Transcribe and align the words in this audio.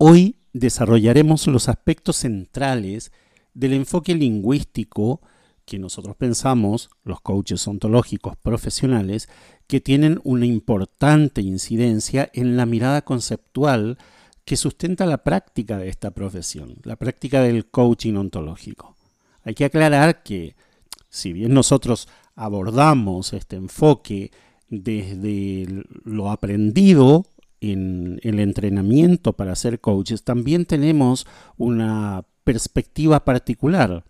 Hoy 0.00 0.36
desarrollaremos 0.52 1.48
los 1.48 1.68
aspectos 1.68 2.18
centrales 2.18 3.10
del 3.52 3.72
enfoque 3.72 4.14
lingüístico 4.14 5.20
que 5.64 5.80
nosotros 5.80 6.14
pensamos, 6.14 6.88
los 7.02 7.20
coaches 7.20 7.66
ontológicos 7.66 8.36
profesionales, 8.36 9.28
que 9.66 9.80
tienen 9.80 10.20
una 10.22 10.46
importante 10.46 11.40
incidencia 11.40 12.30
en 12.32 12.56
la 12.56 12.64
mirada 12.64 13.02
conceptual 13.02 13.98
que 14.44 14.56
sustenta 14.56 15.04
la 15.04 15.24
práctica 15.24 15.78
de 15.78 15.88
esta 15.88 16.12
profesión, 16.12 16.76
la 16.84 16.94
práctica 16.94 17.42
del 17.42 17.66
coaching 17.66 18.14
ontológico. 18.14 18.94
Hay 19.42 19.54
que 19.54 19.64
aclarar 19.64 20.22
que 20.22 20.54
si 21.08 21.32
bien 21.32 21.52
nosotros 21.52 22.06
abordamos 22.36 23.32
este 23.32 23.56
enfoque 23.56 24.30
desde 24.68 25.66
lo 26.04 26.30
aprendido 26.30 27.24
en 27.60 28.20
el 28.22 28.40
entrenamiento 28.40 29.32
para 29.32 29.54
ser 29.56 29.80
coaches, 29.80 30.24
también 30.24 30.64
tenemos 30.64 31.26
una 31.56 32.24
perspectiva 32.44 33.24
particular. 33.24 34.04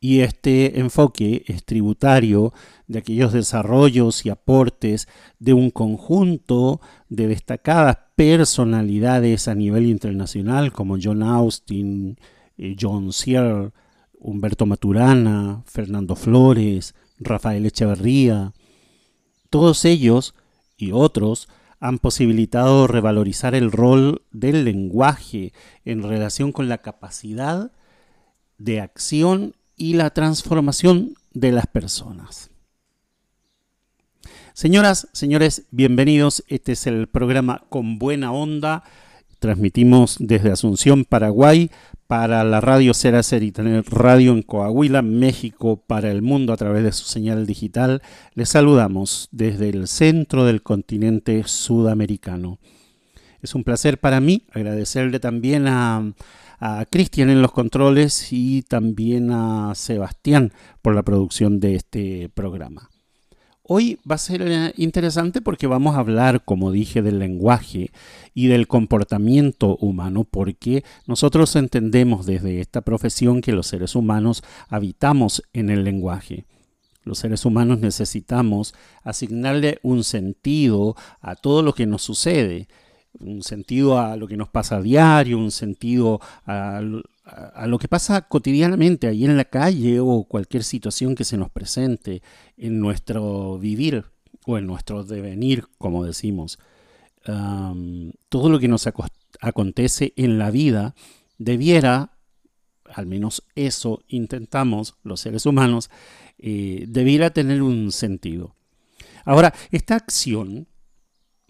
Y 0.00 0.20
este 0.20 0.78
enfoque 0.78 1.42
es 1.48 1.64
tributario 1.64 2.52
de 2.86 3.00
aquellos 3.00 3.32
desarrollos 3.32 4.24
y 4.24 4.30
aportes 4.30 5.08
de 5.40 5.54
un 5.54 5.70
conjunto 5.70 6.80
de 7.08 7.26
destacadas 7.26 7.98
personalidades 8.14 9.48
a 9.48 9.56
nivel 9.56 9.86
internacional 9.86 10.72
como 10.72 10.98
John 11.02 11.24
Austin, 11.24 12.16
eh, 12.56 12.76
John 12.80 13.12
Searle, 13.12 13.72
Humberto 14.20 14.66
Maturana, 14.66 15.62
Fernando 15.66 16.14
Flores, 16.14 16.94
Rafael 17.18 17.66
Echeverría. 17.66 18.52
Todos 19.50 19.84
ellos 19.84 20.34
y 20.76 20.92
otros 20.92 21.48
han 21.80 21.98
posibilitado 21.98 22.86
revalorizar 22.86 23.54
el 23.54 23.70
rol 23.70 24.22
del 24.32 24.64
lenguaje 24.64 25.52
en 25.84 26.02
relación 26.02 26.52
con 26.52 26.68
la 26.68 26.78
capacidad 26.78 27.72
de 28.58 28.80
acción 28.80 29.54
y 29.76 29.94
la 29.94 30.10
transformación 30.10 31.14
de 31.32 31.52
las 31.52 31.66
personas. 31.66 32.50
Señoras, 34.52 35.08
señores, 35.12 35.66
bienvenidos. 35.70 36.42
Este 36.48 36.72
es 36.72 36.88
el 36.88 37.06
programa 37.06 37.64
Con 37.68 38.00
Buena 38.00 38.32
Onda. 38.32 38.82
Transmitimos 39.38 40.16
desde 40.18 40.50
Asunción, 40.50 41.04
Paraguay, 41.04 41.70
para 42.08 42.42
la 42.42 42.62
radio 42.62 42.94
Ser 42.94 43.42
y 43.42 43.52
tener 43.52 43.84
Radio 43.84 44.32
en 44.32 44.40
Coahuila, 44.40 45.02
México, 45.02 45.84
para 45.86 46.10
el 46.10 46.22
mundo 46.22 46.54
a 46.54 46.56
través 46.56 46.82
de 46.82 46.92
su 46.92 47.04
señal 47.04 47.46
digital. 47.46 48.02
Les 48.34 48.48
saludamos 48.48 49.28
desde 49.30 49.68
el 49.68 49.86
centro 49.86 50.46
del 50.46 50.62
continente 50.62 51.44
sudamericano. 51.44 52.58
Es 53.42 53.54
un 53.54 53.62
placer 53.62 53.98
para 53.98 54.20
mí 54.20 54.46
agradecerle 54.52 55.20
también 55.20 55.68
a, 55.68 56.14
a 56.58 56.86
Cristian 56.90 57.28
en 57.28 57.42
los 57.42 57.52
controles 57.52 58.32
y 58.32 58.62
también 58.62 59.30
a 59.30 59.74
Sebastián 59.74 60.54
por 60.80 60.94
la 60.94 61.02
producción 61.02 61.60
de 61.60 61.74
este 61.74 62.30
programa. 62.30 62.88
Hoy 63.70 63.98
va 64.10 64.14
a 64.14 64.18
ser 64.18 64.40
eh, 64.40 64.72
interesante 64.78 65.42
porque 65.42 65.66
vamos 65.66 65.94
a 65.94 65.98
hablar, 65.98 66.42
como 66.42 66.72
dije, 66.72 67.02
del 67.02 67.18
lenguaje 67.18 67.90
y 68.32 68.46
del 68.46 68.66
comportamiento 68.66 69.76
humano, 69.76 70.24
porque 70.24 70.84
nosotros 71.06 71.54
entendemos 71.54 72.24
desde 72.24 72.60
esta 72.60 72.80
profesión 72.80 73.42
que 73.42 73.52
los 73.52 73.66
seres 73.66 73.94
humanos 73.94 74.42
habitamos 74.70 75.42
en 75.52 75.68
el 75.68 75.84
lenguaje. 75.84 76.46
Los 77.04 77.18
seres 77.18 77.44
humanos 77.44 77.80
necesitamos 77.80 78.74
asignarle 79.02 79.80
un 79.82 80.02
sentido 80.02 80.96
a 81.20 81.36
todo 81.36 81.62
lo 81.62 81.74
que 81.74 81.84
nos 81.84 82.00
sucede, 82.00 82.68
un 83.20 83.42
sentido 83.42 83.98
a 83.98 84.16
lo 84.16 84.28
que 84.28 84.38
nos 84.38 84.48
pasa 84.48 84.76
a 84.76 84.80
diario, 84.80 85.36
un 85.36 85.50
sentido 85.50 86.22
a, 86.46 86.80
a, 87.28 87.66
lo 87.66 87.78
que 87.78 87.88
pasa 87.88 88.22
cotidianamente 88.22 89.06
ahí 89.06 89.24
en 89.24 89.36
la 89.36 89.44
calle 89.44 90.00
o 90.00 90.24
cualquier 90.24 90.64
situación 90.64 91.14
que 91.14 91.24
se 91.24 91.36
nos 91.36 91.50
presente 91.50 92.22
en 92.56 92.80
nuestro 92.80 93.58
vivir 93.58 94.04
o 94.46 94.58
en 94.58 94.66
nuestro 94.66 95.04
devenir, 95.04 95.66
como 95.78 96.04
decimos. 96.04 96.58
todo 97.22 98.48
lo 98.48 98.58
que 98.58 98.68
nos 98.68 98.88
acontece 99.40 100.14
en 100.16 100.38
la 100.38 100.50
vida 100.50 100.94
debiera, 101.36 102.12
al 102.86 103.06
menos 103.06 103.44
eso 103.54 104.02
intentamos 104.08 104.94
los 105.02 105.20
seres 105.20 105.44
humanos, 105.44 105.90
eh, 106.38 106.86
debiera 106.88 107.30
tener 107.30 107.62
un 107.62 107.92
sentido. 107.92 108.54
Ahora, 109.24 109.52
esta 109.70 109.96
acción 109.96 110.66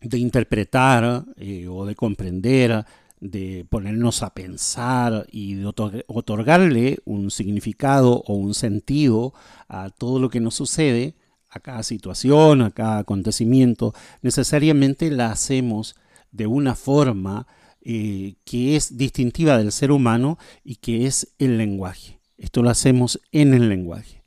de 0.00 0.19
interpretar 0.19 1.25
eh, 1.37 1.66
o 1.69 1.87
de 1.87 1.95
comprender 1.95 2.84
de 3.21 3.67
ponernos 3.69 4.23
a 4.23 4.34
pensar 4.34 5.27
y 5.31 5.55
de 5.55 5.67
otorgarle 6.06 6.99
un 7.05 7.31
significado 7.31 8.23
o 8.27 8.34
un 8.34 8.55
sentido 8.55 9.34
a 9.69 9.91
todo 9.91 10.19
lo 10.19 10.31
que 10.31 10.41
nos 10.41 10.55
sucede, 10.55 11.15
a 11.51 11.61
cada 11.61 11.83
situación, 11.83 12.62
a 12.62 12.71
cada 12.71 12.99
acontecimiento, 12.99 13.95
necesariamente 14.23 15.11
la 15.11 15.31
hacemos 15.33 15.97
de 16.31 16.47
una 16.47 16.75
forma 16.75 17.47
eh, 17.81 18.34
que 18.45 18.77
es 18.77 18.97
distintiva 18.97 19.57
del 19.57 19.73
ser 19.73 19.91
humano 19.91 20.39
y 20.62 20.77
que 20.77 21.07
es 21.07 21.34
el 21.39 21.59
lenguaje. 21.59 22.21
Esto 22.37 22.62
lo 22.62 22.71
hacemos 22.71 23.21
en 23.33 23.55
el 23.55 23.69
lenguaje. 23.69 24.23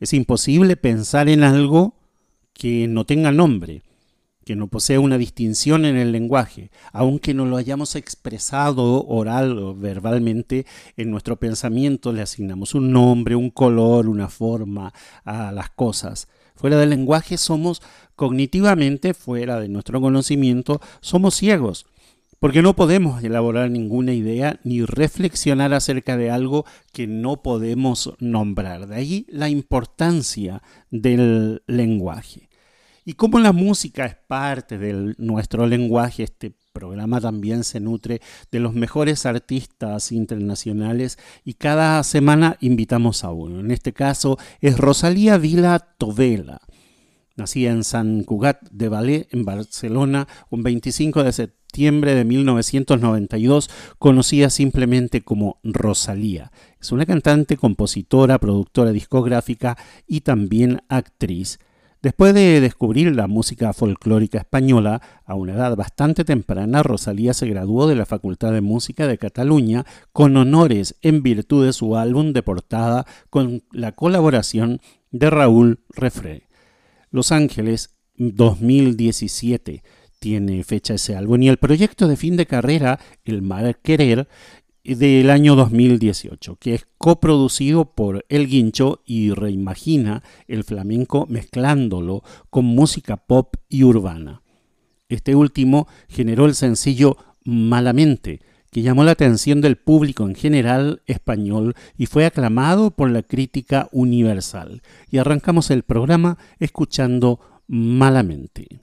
Es 0.00 0.12
imposible 0.12 0.76
pensar 0.76 1.28
en 1.28 1.42
algo 1.42 1.94
que 2.52 2.88
no 2.88 3.04
tenga 3.04 3.32
nombre 3.32 3.82
que 4.46 4.54
no 4.54 4.68
posee 4.68 4.96
una 4.96 5.18
distinción 5.18 5.84
en 5.84 5.96
el 5.96 6.12
lenguaje, 6.12 6.70
aunque 6.92 7.34
no 7.34 7.46
lo 7.46 7.56
hayamos 7.56 7.96
expresado 7.96 9.04
oral 9.08 9.58
o 9.58 9.74
verbalmente, 9.74 10.66
en 10.96 11.10
nuestro 11.10 11.34
pensamiento 11.34 12.12
le 12.12 12.22
asignamos 12.22 12.72
un 12.76 12.92
nombre, 12.92 13.34
un 13.34 13.50
color, 13.50 14.08
una 14.08 14.28
forma 14.28 14.94
a 15.24 15.50
las 15.50 15.70
cosas. 15.70 16.28
Fuera 16.54 16.76
del 16.76 16.90
lenguaje 16.90 17.38
somos 17.38 17.82
cognitivamente, 18.14 19.14
fuera 19.14 19.58
de 19.58 19.68
nuestro 19.68 20.00
conocimiento, 20.00 20.80
somos 21.00 21.34
ciegos, 21.34 21.84
porque 22.38 22.62
no 22.62 22.76
podemos 22.76 23.24
elaborar 23.24 23.68
ninguna 23.68 24.12
idea 24.12 24.60
ni 24.62 24.84
reflexionar 24.84 25.74
acerca 25.74 26.16
de 26.16 26.30
algo 26.30 26.66
que 26.92 27.08
no 27.08 27.42
podemos 27.42 28.14
nombrar. 28.20 28.86
De 28.86 28.94
ahí 28.94 29.26
la 29.28 29.48
importancia 29.48 30.62
del 30.92 31.64
lenguaje. 31.66 32.48
Y 33.08 33.12
como 33.14 33.38
la 33.38 33.52
música 33.52 34.04
es 34.04 34.16
parte 34.16 34.78
de 34.78 35.14
nuestro 35.18 35.68
lenguaje, 35.68 36.24
este 36.24 36.56
programa 36.72 37.20
también 37.20 37.62
se 37.62 37.78
nutre 37.78 38.20
de 38.50 38.58
los 38.58 38.74
mejores 38.74 39.26
artistas 39.26 40.10
internacionales 40.10 41.16
y 41.44 41.54
cada 41.54 42.02
semana 42.02 42.56
invitamos 42.60 43.22
a 43.22 43.30
uno. 43.30 43.60
En 43.60 43.70
este 43.70 43.92
caso 43.92 44.38
es 44.60 44.76
Rosalía 44.76 45.38
Vila 45.38 45.78
Tovela. 45.98 46.60
Nacida 47.36 47.70
en 47.70 47.84
San 47.84 48.24
Cugat 48.24 48.68
de 48.72 48.88
Valais, 48.88 49.28
en 49.30 49.44
Barcelona, 49.44 50.26
un 50.50 50.64
25 50.64 51.22
de 51.22 51.32
septiembre 51.32 52.16
de 52.16 52.24
1992, 52.24 53.70
conocida 54.00 54.50
simplemente 54.50 55.22
como 55.22 55.60
Rosalía. 55.62 56.50
Es 56.80 56.90
una 56.90 57.06
cantante, 57.06 57.56
compositora, 57.56 58.40
productora 58.40 58.90
discográfica 58.90 59.78
y 60.08 60.22
también 60.22 60.82
actriz. 60.88 61.60
Después 62.06 62.34
de 62.34 62.60
descubrir 62.60 63.16
la 63.16 63.26
música 63.26 63.72
folclórica 63.72 64.38
española, 64.38 65.02
a 65.24 65.34
una 65.34 65.54
edad 65.54 65.74
bastante 65.74 66.24
temprana, 66.24 66.84
Rosalía 66.84 67.34
se 67.34 67.48
graduó 67.48 67.88
de 67.88 67.96
la 67.96 68.06
Facultad 68.06 68.52
de 68.52 68.60
Música 68.60 69.08
de 69.08 69.18
Cataluña 69.18 69.84
con 70.12 70.36
honores 70.36 70.94
en 71.02 71.24
virtud 71.24 71.66
de 71.66 71.72
su 71.72 71.96
álbum 71.96 72.32
de 72.32 72.44
portada 72.44 73.06
con 73.28 73.64
la 73.72 73.90
colaboración 73.90 74.80
de 75.10 75.30
Raúl 75.30 75.80
Refré. 75.88 76.44
Los 77.10 77.32
Ángeles 77.32 77.96
2017 78.14 79.82
tiene 80.20 80.62
fecha 80.62 80.94
ese 80.94 81.16
álbum 81.16 81.42
y 81.42 81.48
el 81.48 81.56
proyecto 81.56 82.06
de 82.06 82.16
fin 82.16 82.36
de 82.36 82.46
carrera, 82.46 83.00
El 83.24 83.42
Mal 83.42 83.78
Querer, 83.82 84.28
del 84.94 85.30
año 85.30 85.56
2018, 85.56 86.56
que 86.56 86.74
es 86.74 86.86
coproducido 86.98 87.94
por 87.94 88.24
El 88.28 88.46
Guincho 88.46 89.02
y 89.04 89.30
reimagina 89.30 90.22
el 90.46 90.62
flamenco 90.62 91.26
mezclándolo 91.28 92.22
con 92.50 92.64
música 92.64 93.16
pop 93.16 93.56
y 93.68 93.82
urbana. 93.82 94.42
Este 95.08 95.34
último 95.34 95.88
generó 96.08 96.46
el 96.46 96.54
sencillo 96.54 97.16
Malamente, 97.44 98.40
que 98.70 98.82
llamó 98.82 99.04
la 99.04 99.12
atención 99.12 99.60
del 99.60 99.76
público 99.76 100.24
en 100.24 100.34
general 100.34 101.02
español 101.06 101.74
y 101.96 102.06
fue 102.06 102.26
aclamado 102.26 102.90
por 102.90 103.10
la 103.10 103.22
crítica 103.22 103.88
universal. 103.92 104.82
Y 105.10 105.18
arrancamos 105.18 105.70
el 105.70 105.82
programa 105.82 106.38
escuchando 106.58 107.40
Malamente. 107.68 108.80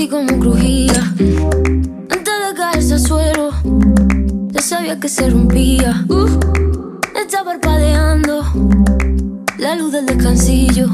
Sentí 0.00 0.08
como 0.08 0.38
crujía. 0.38 1.14
Antes 2.10 2.34
de 2.48 2.54
caerse 2.56 2.94
al 2.94 3.00
suelo, 3.00 3.50
ya 4.48 4.62
sabía 4.62 4.98
que 4.98 5.08
se 5.08 5.28
rompía. 5.28 6.04
Uh, 6.08 6.26
está 7.14 7.44
parpadeando 7.44 8.42
la 9.58 9.74
luz 9.74 9.92
del 9.92 10.06
descansillo. 10.06 10.88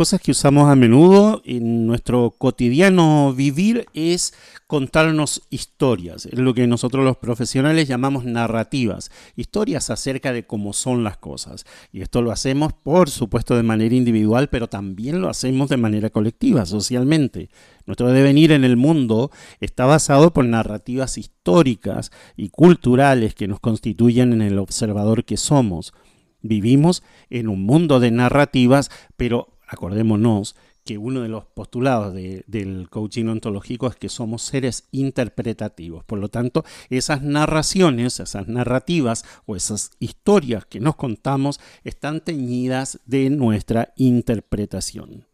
Cosas 0.00 0.22
que 0.22 0.30
usamos 0.30 0.70
a 0.70 0.76
menudo 0.76 1.42
en 1.44 1.86
nuestro 1.86 2.30
cotidiano 2.38 3.34
vivir 3.34 3.84
es 3.92 4.32
contarnos 4.66 5.42
historias, 5.50 6.24
es 6.24 6.38
lo 6.38 6.54
que 6.54 6.66
nosotros 6.66 7.04
los 7.04 7.18
profesionales 7.18 7.86
llamamos 7.86 8.24
narrativas, 8.24 9.10
historias 9.36 9.90
acerca 9.90 10.32
de 10.32 10.46
cómo 10.46 10.72
son 10.72 11.04
las 11.04 11.18
cosas. 11.18 11.66
Y 11.92 12.00
esto 12.00 12.22
lo 12.22 12.32
hacemos, 12.32 12.72
por 12.72 13.10
supuesto, 13.10 13.56
de 13.56 13.62
manera 13.62 13.94
individual, 13.94 14.48
pero 14.48 14.68
también 14.68 15.20
lo 15.20 15.28
hacemos 15.28 15.68
de 15.68 15.76
manera 15.76 16.08
colectiva, 16.08 16.64
socialmente. 16.64 17.50
Nuestro 17.84 18.10
devenir 18.10 18.52
en 18.52 18.64
el 18.64 18.78
mundo 18.78 19.30
está 19.60 19.84
basado 19.84 20.32
por 20.32 20.46
narrativas 20.46 21.18
históricas 21.18 22.10
y 22.38 22.48
culturales 22.48 23.34
que 23.34 23.48
nos 23.48 23.60
constituyen 23.60 24.32
en 24.32 24.40
el 24.40 24.60
observador 24.60 25.26
que 25.26 25.36
somos. 25.36 25.92
Vivimos 26.40 27.02
en 27.28 27.48
un 27.48 27.66
mundo 27.66 28.00
de 28.00 28.10
narrativas, 28.10 28.90
pero 29.18 29.59
acordémonos 29.70 30.56
que 30.84 30.98
uno 30.98 31.20
de 31.20 31.28
los 31.28 31.44
postulados 31.44 32.12
de- 32.14 32.42
del 32.46 32.88
coaching 32.90 33.26
ontológico 33.26 33.86
es 33.86 33.96
que 33.96 34.08
somos 34.08 34.42
seres 34.42 34.88
interpretativos. 34.92 36.02
Por 36.04 36.18
lo 36.18 36.28
tanto, 36.28 36.64
esas 36.88 37.22
narraciones, 37.22 38.18
esas 38.18 38.48
narrativas 38.48 39.24
o 39.46 39.54
esas 39.56 39.90
historias 40.00 40.64
que 40.64 40.80
nos 40.80 40.96
contamos 40.96 41.60
están 41.84 42.20
teñidas 42.20 42.98
de 43.06 43.30
nuestra 43.30 43.92
interpretación. 43.96 45.26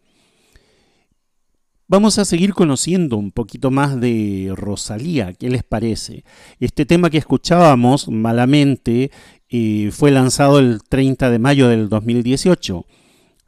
Vamos 1.88 2.18
a 2.18 2.24
seguir 2.24 2.52
conociendo 2.52 3.16
un 3.16 3.30
poquito 3.30 3.70
más 3.70 4.00
de 4.00 4.52
Rosalía, 4.56 5.32
¿qué 5.32 5.48
les 5.48 5.62
parece? 5.62 6.24
Este 6.58 6.84
tema 6.84 7.10
que 7.10 7.18
escuchábamos 7.18 8.08
malamente 8.08 9.12
eh, 9.48 9.90
fue 9.92 10.10
lanzado 10.10 10.58
el 10.58 10.82
30 10.82 11.30
de 11.30 11.38
mayo 11.38 11.68
del 11.68 11.88
2018. 11.88 12.84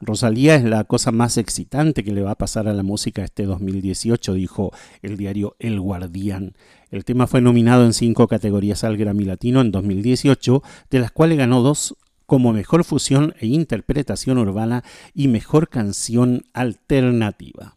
Rosalía 0.01 0.55
es 0.55 0.63
la 0.63 0.85
cosa 0.85 1.11
más 1.11 1.37
excitante 1.37 2.03
que 2.03 2.13
le 2.13 2.21
va 2.21 2.31
a 2.31 2.37
pasar 2.37 2.67
a 2.69 2.73
la 2.73 2.83
música 2.83 3.23
este 3.23 3.45
2018, 3.45 4.33
dijo 4.33 4.71
el 5.01 5.17
diario 5.17 5.55
El 5.59 5.79
Guardián. 5.79 6.55
El 6.89 7.03
tema 7.03 7.27
fue 7.27 7.41
nominado 7.41 7.85
en 7.85 7.93
cinco 7.93 8.27
categorías 8.27 8.83
al 8.85 8.95
Grammy 8.95 9.25
Latino 9.25 9.59
en 9.59 9.71
2018, 9.71 10.63
de 10.89 10.99
las 10.99 11.11
cuales 11.11 11.37
ganó 11.37 11.61
dos 11.61 11.95
como 12.25 12.53
mejor 12.53 12.85
fusión 12.85 13.33
e 13.39 13.47
interpretación 13.47 14.37
urbana 14.37 14.83
y 15.13 15.27
mejor 15.27 15.67
canción 15.67 16.43
alternativa. 16.53 17.75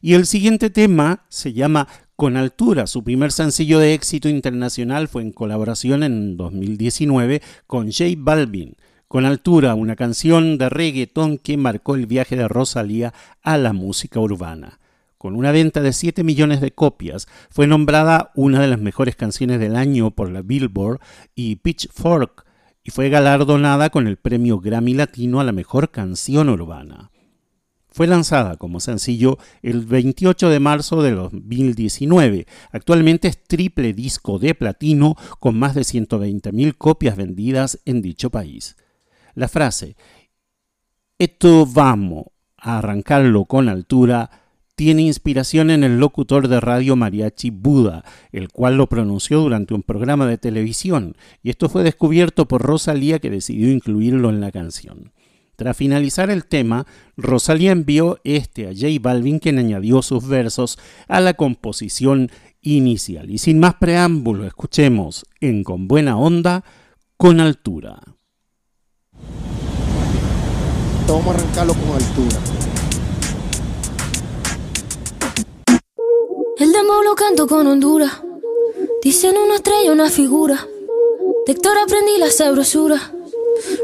Y 0.00 0.14
el 0.14 0.26
siguiente 0.26 0.70
tema 0.70 1.24
se 1.28 1.52
llama 1.52 1.88
Con 2.16 2.36
Altura. 2.36 2.86
Su 2.86 3.04
primer 3.04 3.32
sencillo 3.32 3.78
de 3.78 3.92
éxito 3.92 4.28
internacional 4.28 5.08
fue 5.08 5.22
en 5.22 5.32
colaboración 5.32 6.02
en 6.02 6.36
2019 6.36 7.42
con 7.66 7.90
J 7.90 8.04
Balvin. 8.16 8.76
Con 9.08 9.26
Altura, 9.26 9.74
una 9.74 9.96
canción 9.96 10.58
de 10.58 10.68
reggaetón 10.68 11.38
que 11.38 11.56
marcó 11.56 11.94
el 11.94 12.06
viaje 12.06 12.36
de 12.36 12.48
Rosalía 12.48 13.12
a 13.42 13.58
la 13.58 13.72
música 13.72 14.18
urbana. 14.18 14.80
Con 15.18 15.36
una 15.36 15.52
venta 15.52 15.80
de 15.80 15.92
7 15.92 16.24
millones 16.24 16.60
de 16.60 16.72
copias, 16.72 17.28
fue 17.50 17.66
nombrada 17.66 18.32
una 18.34 18.60
de 18.60 18.68
las 18.68 18.80
mejores 18.80 19.16
canciones 19.16 19.60
del 19.60 19.76
año 19.76 20.10
por 20.10 20.30
la 20.30 20.42
Billboard 20.42 21.00
y 21.34 21.56
Pitchfork 21.56 22.44
y 22.82 22.90
fue 22.90 23.08
galardonada 23.08 23.90
con 23.90 24.06
el 24.06 24.16
premio 24.16 24.60
Grammy 24.60 24.94
Latino 24.94 25.40
a 25.40 25.44
la 25.44 25.52
mejor 25.52 25.90
canción 25.90 26.48
urbana. 26.50 27.10
Fue 27.88 28.06
lanzada 28.06 28.56
como 28.56 28.80
sencillo 28.80 29.38
el 29.62 29.86
28 29.86 30.48
de 30.48 30.60
marzo 30.60 31.00
de 31.02 31.12
2019. 31.12 32.46
Actualmente 32.72 33.28
es 33.28 33.42
triple 33.42 33.92
disco 33.92 34.38
de 34.38 34.54
platino 34.54 35.14
con 35.38 35.56
más 35.56 35.74
de 35.74 35.82
120.000 35.82 36.76
copias 36.76 37.16
vendidas 37.16 37.80
en 37.84 38.02
dicho 38.02 38.30
país. 38.30 38.76
La 39.34 39.48
frase 39.48 39.96
Esto 41.18 41.66
vamos 41.66 42.26
a 42.56 42.78
arrancarlo 42.78 43.44
con 43.44 43.68
altura 43.68 44.30
tiene 44.76 45.02
inspiración 45.02 45.70
en 45.70 45.84
el 45.84 45.98
locutor 45.98 46.48
de 46.48 46.60
radio 46.60 46.96
mariachi 46.96 47.50
Buda, 47.50 48.04
el 48.32 48.48
cual 48.48 48.76
lo 48.76 48.88
pronunció 48.88 49.40
durante 49.40 49.74
un 49.74 49.82
programa 49.82 50.26
de 50.26 50.38
televisión, 50.38 51.16
y 51.42 51.50
esto 51.50 51.68
fue 51.68 51.84
descubierto 51.84 52.48
por 52.48 52.62
Rosalía 52.62 53.20
que 53.20 53.30
decidió 53.30 53.70
incluirlo 53.70 54.30
en 54.30 54.40
la 54.40 54.50
canción. 54.50 55.12
Tras 55.54 55.76
finalizar 55.76 56.30
el 56.30 56.46
tema, 56.46 56.86
Rosalía 57.16 57.70
envió 57.70 58.18
este 58.24 58.66
a 58.66 58.72
J 58.72 58.86
Balvin, 59.00 59.38
quien 59.38 59.58
añadió 59.58 60.02
sus 60.02 60.26
versos 60.26 60.78
a 61.06 61.20
la 61.20 61.34
composición 61.34 62.30
inicial. 62.60 63.30
Y 63.30 63.38
sin 63.38 63.60
más 63.60 63.74
preámbulo, 63.74 64.44
escuchemos 64.44 65.24
en 65.40 65.62
Con 65.62 65.86
Buena 65.86 66.16
Onda, 66.16 66.64
con 67.16 67.38
altura. 67.38 68.00
Vamos 71.06 71.26
a 71.26 71.30
arrancarlo 71.38 71.74
con 71.74 71.90
altura. 71.96 72.38
El 76.58 76.72
demo 76.72 77.02
lo 77.02 77.14
canto 77.14 77.46
con 77.46 77.66
Honduras. 77.66 78.12
Dicen 79.02 79.36
una 79.36 79.56
estrella, 79.56 79.92
una 79.92 80.08
figura. 80.08 80.66
De 81.46 81.52
Héctor 81.52 81.76
aprendí 81.76 82.18
la 82.18 82.30
sabrosura. 82.30 83.12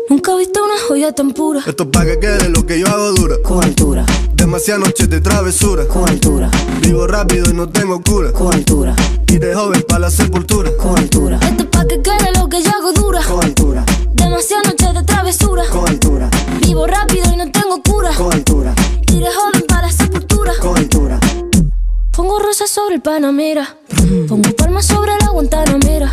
Nunca 0.08 0.32
he 0.32 0.38
visto 0.38 0.64
una 0.64 0.74
joya 0.88 1.12
tan 1.12 1.32
pura. 1.32 1.60
Esto 1.66 1.84
es 1.84 1.88
pa' 1.90 2.04
que 2.04 2.18
quede 2.18 2.48
lo 2.48 2.64
que 2.64 2.80
yo 2.80 2.86
hago 2.88 3.12
dura. 3.12 3.36
Con 3.42 3.62
altura. 3.62 4.06
Demasiadas 4.34 4.86
noches 4.86 5.10
de 5.10 5.20
travesura. 5.20 5.86
Con 5.86 6.08
altura. 6.08 6.50
Vivo 6.80 7.06
rápido 7.06 7.50
y 7.50 7.54
no 7.54 7.68
tengo 7.68 8.02
cura. 8.02 8.32
Con 8.32 8.54
altura. 8.54 8.96
Y 9.28 9.38
de 9.38 9.54
joven 9.54 9.84
pa' 9.86 9.98
la 9.98 10.10
sepultura. 10.10 10.74
Con 10.76 10.98
altura. 10.98 11.38
Esto 11.42 11.62
es 11.64 11.68
pa' 11.68 11.86
que 11.86 12.00
quede 12.00 12.32
lo 12.38 12.48
que 12.48 12.62
yo 12.62 12.70
hago 12.70 12.92
dura. 12.92 13.22
Con 13.22 13.44
altura. 13.44 13.84
Demasiadas 14.14 14.68
noches 14.68 14.94
de 14.94 15.02
travesura. 15.04 15.64
Con 15.70 15.80
altura. 15.80 15.89
Vivo 16.70 16.86
rápido 16.86 17.24
y 17.32 17.36
no 17.36 17.50
tengo 17.50 17.82
cura. 17.82 18.12
Con 18.16 18.32
altura. 18.32 18.72
Iré 19.12 19.26
joven 19.26 19.64
para 19.66 19.88
la 19.88 19.92
sepultura. 19.92 20.52
Con 20.60 20.76
altura. 20.76 21.18
Pongo 22.12 22.38
rosas 22.38 22.70
sobre 22.70 22.94
el 22.94 23.02
Panamera. 23.02 23.76
Pongo 24.28 24.48
palmas 24.56 24.86
sobre 24.86 25.18
la 25.18 25.30
Guantanamera. 25.30 26.08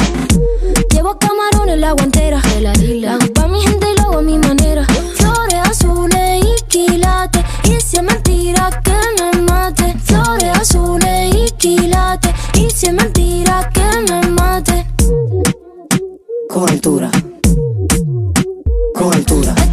Llevo 0.89 1.15
camarones 1.19 1.75
en 1.75 1.81
la 1.81 1.91
guantera. 1.91 2.41
La 2.59 2.71
hago 3.13 3.33
pa' 3.35 3.47
mi 3.47 3.61
gente 3.61 3.85
y 3.91 4.01
lo 4.01 4.07
hago 4.07 4.17
a 4.17 4.21
mi 4.23 4.39
manera. 4.39 4.83
Flores 5.13 5.59
azules 5.63 6.43
y 6.43 6.63
quilates. 6.67 7.45
Y 7.65 7.79
si 7.79 7.97
es 7.97 8.03
mentira 8.03 8.81
que 8.83 8.97
me 9.21 9.41
mate. 9.43 9.95
Flores 10.05 10.57
azules 10.57 11.35
y 11.35 11.51
quilates. 11.51 12.33
Y 12.55 12.67
si 12.71 12.87
es 12.87 12.93
mentira 12.93 13.69
que 13.75 14.11
me 14.11 14.27
mate. 14.31 14.87
Con 16.49 16.67
altura. 16.67 17.11
Con 18.95 19.13
altura. 19.13 19.66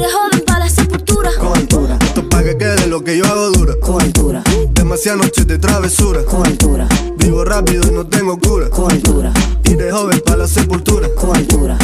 Iré 0.00 0.08
joven 0.10 0.44
para 0.46 0.60
la 0.60 0.70
sepultura. 0.70 1.30
Con 1.38 1.58
altura. 1.58 1.98
Esto 2.00 2.20
es 2.22 2.26
pa' 2.28 2.42
que 2.42 2.56
quede 2.56 2.86
lo 2.86 3.04
que 3.04 3.18
yo 3.18 3.26
hago 3.26 3.50
dura. 3.50 3.74
Con 3.82 4.00
altura. 4.00 4.42
Demasiadas 4.72 5.20
noches 5.20 5.46
de 5.46 5.58
travesura. 5.58 6.24
Con 6.24 6.46
altura. 6.46 6.88
Vivo 7.18 7.44
rápido 7.44 7.86
y 7.86 7.92
no 7.92 8.06
tengo 8.06 8.38
cura. 8.38 8.70
Con 8.70 8.90
altura. 8.90 9.30
Y 9.64 9.74
de 9.74 9.92
joven 9.92 10.22
pa' 10.24 10.36
la 10.36 10.48
sepultura. 10.48 11.06
Con 11.14 11.36
altura. 11.36 11.76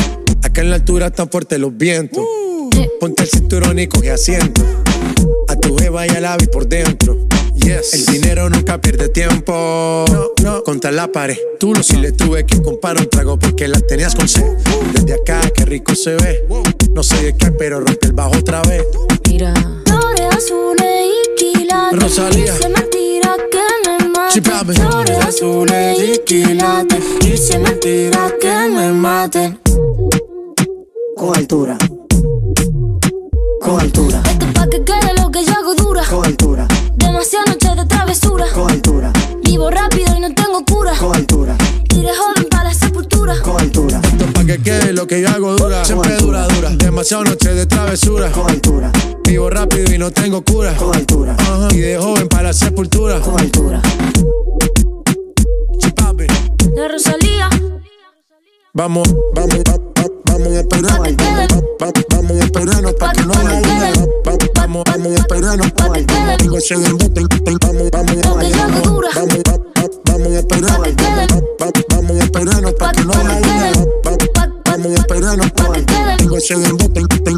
Acá 0.42 0.62
en 0.62 0.70
la 0.70 0.76
altura 0.76 1.08
están 1.08 1.28
fuertes 1.28 1.58
los 1.58 1.76
vientos. 1.76 2.24
Ponte 3.00 3.22
el 3.22 3.28
cinturón 3.28 3.78
y 3.78 3.86
coge 3.86 4.10
asiento. 4.10 4.62
A 5.48 5.56
tu 5.56 5.76
jeva 5.76 6.06
y 6.06 6.10
al 6.10 6.24
ave 6.24 6.46
por 6.46 6.66
dentro. 6.66 7.18
Yes. 7.66 7.94
El 7.94 8.06
dinero 8.06 8.48
nunca 8.48 8.80
pierde 8.80 9.08
tiempo. 9.08 10.04
No, 10.08 10.30
no. 10.44 10.62
Contra 10.62 10.92
la 10.92 11.10
pared. 11.10 11.36
Tú 11.58 11.74
lo 11.74 11.82
si 11.82 11.96
le 11.96 12.12
tuve 12.12 12.46
que 12.46 12.62
comprar 12.62 12.96
un 12.96 13.10
trago 13.10 13.36
porque 13.40 13.66
la 13.66 13.80
tenías 13.80 14.14
con 14.14 14.28
sed. 14.28 14.44
Desde 14.92 15.14
acá, 15.14 15.40
qué 15.52 15.64
rico 15.64 15.96
se 15.96 16.14
ve. 16.14 16.46
No 16.92 17.02
sé 17.02 17.20
de 17.24 17.36
qué, 17.36 17.50
pero 17.50 17.80
rompe 17.80 18.06
el 18.06 18.12
bajo 18.12 18.36
otra 18.38 18.62
vez. 18.62 18.84
Mira. 19.26 19.52
Flores 19.84 20.36
azules 20.36 21.06
y 21.10 21.34
quilates. 21.34 22.00
Rosalía. 22.00 22.54
Es 22.54 22.70
mentira 22.70 23.34
que 23.50 23.88
me 23.88 24.08
mate. 24.10 24.32
Sí. 24.32 24.40
Flores 24.80 25.18
azules 25.18 25.98
y 25.98 26.18
quilates. 26.18 27.04
Es 27.24 27.58
mentira 27.58 28.32
que 28.40 28.68
me 28.68 28.92
mate. 28.92 29.58
Con 31.16 31.36
altura. 31.36 31.76
Con 33.60 33.80
altura. 33.80 34.22
Esto 34.24 34.46
es 34.46 34.52
pa' 34.52 34.68
que 34.68 34.84
quede 34.84 35.14
lo 35.20 35.32
que 35.32 35.44
yo 35.44 35.52
hago 35.52 35.74
dura. 35.74 36.04
Con 36.08 36.24
altura. 36.24 36.68
Demasiadas 36.94 37.55
travesura. 38.20 38.46
Con 38.52 38.70
altura. 38.70 39.12
Vivo 39.44 39.70
rápido 39.70 40.16
y 40.16 40.20
no 40.20 40.32
tengo 40.34 40.64
cura. 40.64 40.92
Con 40.98 41.14
altura. 41.14 41.56
Iré 41.94 42.08
joven 42.14 42.48
para 42.50 42.64
la 42.64 42.74
sepultura. 42.74 43.40
Con 43.42 43.60
altura. 43.60 44.00
Esto 44.02 44.24
es 44.24 44.32
pa' 44.32 44.44
que 44.44 44.58
quede 44.62 44.92
lo 44.92 45.06
que 45.06 45.20
yo 45.22 45.28
hago 45.28 45.54
dura. 45.56 45.84
Siempre 45.84 46.16
dura, 46.16 46.46
dura. 46.48 46.70
Demasiadas 46.70 47.28
noches 47.30 47.54
de 47.56 47.66
travesura. 47.66 48.30
Con 48.32 48.48
altura. 48.50 48.90
Vivo 49.24 49.50
rápido 49.50 49.92
y 49.94 49.98
no 49.98 50.10
tengo 50.10 50.42
cura. 50.42 50.74
Con 50.76 50.94
altura. 50.94 51.34
Ajá. 51.38 51.68
Y 51.72 51.78
de 51.78 51.98
joven 51.98 52.28
para 52.28 52.44
la 52.44 52.52
sepultura. 52.52 53.20
Con 53.20 53.38
altura. 53.38 53.80
La 56.74 56.88
Rosalía. 56.88 57.48
Vamos, 58.74 59.08
vamos, 59.34 59.54
va- 59.68 59.78
va- 59.78 60.10
vamos 60.26 60.48
a 60.48 60.60
esperarnos. 60.60 61.00
Va- 61.00 61.86
va- 61.86 61.92
Vamos 62.10 62.32
a 62.32 62.44
esperarnos 62.44 62.92
pa' 62.94 63.12
que 63.12 63.22
no 63.24 63.32
haya 63.32 63.60
esperarnos 65.54 66.62
se. 66.62 66.74
Vamos, 66.74 67.90
vamos, 67.90 68.20
vamos, 68.20 68.82
vamos 70.04 70.28
a 70.28 70.38
esperarnos. 70.38 70.94
Vamos 71.88 72.10
a 72.10 72.24
esperarnos 72.24 72.72
pa' 72.74 72.92
que 72.92 73.04
no 73.04 73.12
haya 73.12 73.72
Vamos 74.64 74.86
a 74.86 74.94
esperarnos 74.94 75.46
se. 76.40 76.54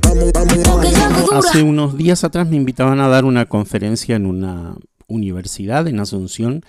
Vamos, 0.02 0.32
vamos. 0.32 1.46
Hace 1.46 1.62
unos 1.62 1.96
días 1.96 2.24
atrás 2.24 2.48
me 2.48 2.56
invitaban 2.56 3.00
a 3.00 3.08
dar 3.08 3.24
una 3.24 3.46
conferencia 3.46 4.16
en 4.16 4.26
una 4.26 4.76
universidad 5.06 5.86
en 5.88 6.00
Asunción 6.00 6.62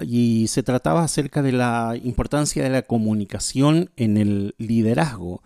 y 0.00 0.46
se 0.48 0.62
trataba 0.62 1.02
acerca 1.04 1.42
de 1.42 1.52
la 1.52 1.94
importancia 2.02 2.62
de 2.62 2.70
la 2.70 2.82
comunicación 2.82 3.90
en 3.96 4.16
el 4.16 4.54
liderazgo. 4.58 5.42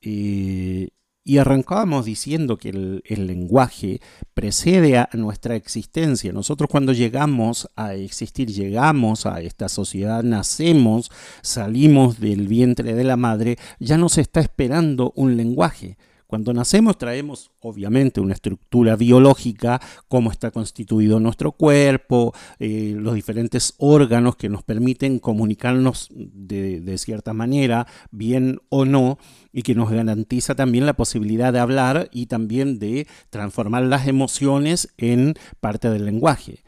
Eh, 0.00 0.88
y 1.26 1.38
arrancábamos 1.38 2.04
diciendo 2.04 2.56
que 2.56 2.68
el, 2.68 3.02
el 3.04 3.26
lenguaje 3.26 4.00
precede 4.32 4.96
a 4.96 5.08
nuestra 5.14 5.56
existencia. 5.56 6.32
Nosotros 6.32 6.70
cuando 6.70 6.92
llegamos 6.92 7.68
a 7.74 7.94
existir, 7.94 8.48
llegamos 8.48 9.26
a 9.26 9.40
esta 9.40 9.68
sociedad, 9.68 10.22
nacemos, 10.22 11.10
salimos 11.42 12.20
del 12.20 12.46
vientre 12.46 12.94
de 12.94 13.02
la 13.02 13.16
madre, 13.16 13.58
ya 13.80 13.98
nos 13.98 14.18
está 14.18 14.38
esperando 14.38 15.12
un 15.16 15.36
lenguaje. 15.36 15.96
Cuando 16.26 16.52
nacemos 16.52 16.98
traemos 16.98 17.50
obviamente 17.60 18.20
una 18.20 18.34
estructura 18.34 18.96
biológica, 18.96 19.80
cómo 20.08 20.32
está 20.32 20.50
constituido 20.50 21.20
nuestro 21.20 21.52
cuerpo, 21.52 22.34
eh, 22.58 22.94
los 22.98 23.14
diferentes 23.14 23.74
órganos 23.78 24.36
que 24.36 24.48
nos 24.48 24.62
permiten 24.64 25.18
comunicarnos 25.20 26.08
de, 26.10 26.80
de 26.80 26.98
cierta 26.98 27.32
manera, 27.32 27.86
bien 28.10 28.60
o 28.68 28.84
no, 28.84 29.18
y 29.52 29.62
que 29.62 29.74
nos 29.74 29.90
garantiza 29.90 30.54
también 30.54 30.84
la 30.84 30.96
posibilidad 30.96 31.52
de 31.52 31.60
hablar 31.60 32.08
y 32.12 32.26
también 32.26 32.78
de 32.78 33.06
transformar 33.30 33.84
las 33.84 34.08
emociones 34.08 34.92
en 34.98 35.34
parte 35.60 35.90
del 35.90 36.06
lenguaje. 36.06 36.64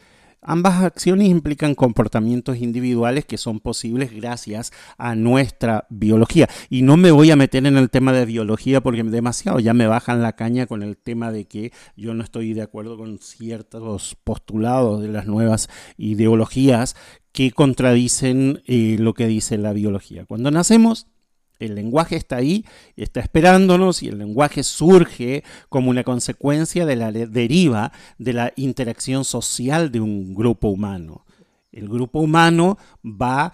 Ambas 0.51 0.83
acciones 0.83 1.29
implican 1.29 1.75
comportamientos 1.75 2.57
individuales 2.57 3.27
que 3.27 3.37
son 3.37 3.61
posibles 3.61 4.15
gracias 4.15 4.73
a 4.97 5.15
nuestra 5.15 5.87
biología. 5.91 6.49
Y 6.71 6.81
no 6.81 6.97
me 6.97 7.11
voy 7.11 7.31
a 7.31 7.37
meter 7.37 7.67
en 7.67 7.77
el 7.77 7.91
tema 7.91 8.15
de 8.15 8.25
biología 8.25 8.81
porque 8.81 9.03
demasiado 9.03 9.61
ya 9.61 9.75
me 9.75 9.87
bajan 9.87 10.23
la 10.23 10.37
caña 10.37 10.67
con 10.67 10.83
el 10.83 10.97
tema 10.97 11.33
de 11.33 11.45
que 11.45 11.71
yo 11.99 12.15
no 12.15 12.25
estoy 12.25 12.55
de 12.55 12.63
acuerdo 12.63 12.97
con 12.97 13.19
ciertos 13.19 14.17
postulados 14.25 15.03
de 15.03 15.09
las 15.09 15.27
nuevas 15.27 15.69
ideologías 15.99 16.97
que 17.33 17.51
contradicen 17.51 18.63
eh, 18.67 18.97
lo 18.99 19.13
que 19.13 19.27
dice 19.27 19.59
la 19.59 19.75
biología. 19.75 20.25
Cuando 20.25 20.51
nacemos, 20.51 21.09
el 21.59 21.75
lenguaje 21.75 22.17
está 22.17 22.37
ahí, 22.37 22.65
está 22.97 23.21
esperándonos 23.21 24.03
y 24.03 24.09
el 24.09 24.19
lenguaje 24.19 24.63
surge 24.63 25.45
como 25.69 25.91
una 25.91 26.05
consecuencia 26.05 26.87
de 26.87 26.97
la 26.97 27.13
deriva 27.13 27.93
de 28.19 28.33
la 28.33 28.53
interacción 28.57 29.25
social 29.25 29.91
de 29.91 30.01
un 30.01 30.35
grupo 30.35 30.69
humano. 30.69 31.25
El 31.73 31.89
grupo 31.89 32.21
humano 32.21 32.79
va 33.05 33.53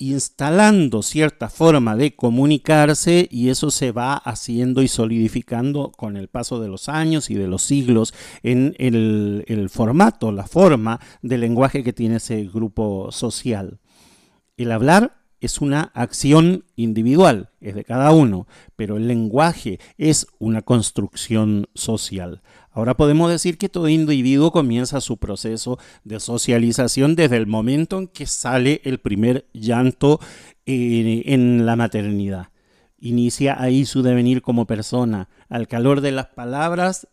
instalando 0.00 1.02
cierta 1.02 1.50
forma 1.50 1.94
de 1.94 2.16
comunicarse 2.16 3.28
y 3.30 3.50
eso 3.50 3.70
se 3.70 3.92
va 3.92 4.14
haciendo 4.14 4.80
y 4.82 4.88
solidificando 4.88 5.92
con 5.92 6.16
el 6.16 6.28
paso 6.28 6.58
de 6.58 6.68
los 6.68 6.88
años 6.88 7.28
y 7.28 7.34
de 7.34 7.46
los 7.46 7.62
siglos 7.62 8.14
en 8.42 8.74
el, 8.78 9.44
el 9.46 9.68
formato, 9.68 10.32
la 10.32 10.46
forma 10.46 11.00
del 11.20 11.42
lenguaje 11.42 11.84
que 11.84 11.92
tiene 11.92 12.16
ese 12.16 12.44
grupo 12.44 13.12
social. 13.12 13.78
El 14.56 14.72
hablar 14.72 15.19
es 15.40 15.60
una 15.60 15.90
acción 15.94 16.64
individual, 16.76 17.50
es 17.60 17.74
de 17.74 17.84
cada 17.84 18.12
uno, 18.12 18.46
pero 18.76 18.96
el 18.96 19.08
lenguaje 19.08 19.80
es 19.96 20.26
una 20.38 20.62
construcción 20.62 21.66
social. 21.74 22.42
Ahora 22.72 22.96
podemos 22.96 23.30
decir 23.30 23.58
que 23.58 23.68
todo 23.68 23.88
individuo 23.88 24.52
comienza 24.52 25.00
su 25.00 25.16
proceso 25.16 25.78
de 26.04 26.20
socialización 26.20 27.16
desde 27.16 27.36
el 27.36 27.46
momento 27.46 27.98
en 27.98 28.08
que 28.08 28.26
sale 28.26 28.80
el 28.84 28.98
primer 28.98 29.46
llanto 29.52 30.20
eh, 30.66 31.22
en 31.26 31.66
la 31.66 31.74
maternidad. 31.74 32.48
Inicia 32.98 33.60
ahí 33.60 33.86
su 33.86 34.02
devenir 34.02 34.42
como 34.42 34.66
persona. 34.66 35.28
Al 35.48 35.66
calor 35.66 36.00
de 36.00 36.12
las 36.12 36.26
palabras 36.26 37.08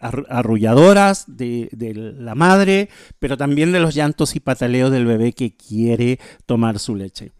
arrulladoras 0.00 1.24
de, 1.26 1.68
de, 1.72 1.92
la 1.94 2.36
madre, 2.36 2.88
pero 3.18 3.36
también 3.36 3.72
de 3.72 3.80
los 3.80 3.96
llantos 3.96 4.36
y 4.36 4.40
pataleos 4.40 4.92
del 4.92 5.06
bebé 5.06 5.32
que 5.32 5.56
quiere 5.56 6.20
tomar 6.46 6.78
su 6.78 6.94
leche. 6.94 7.32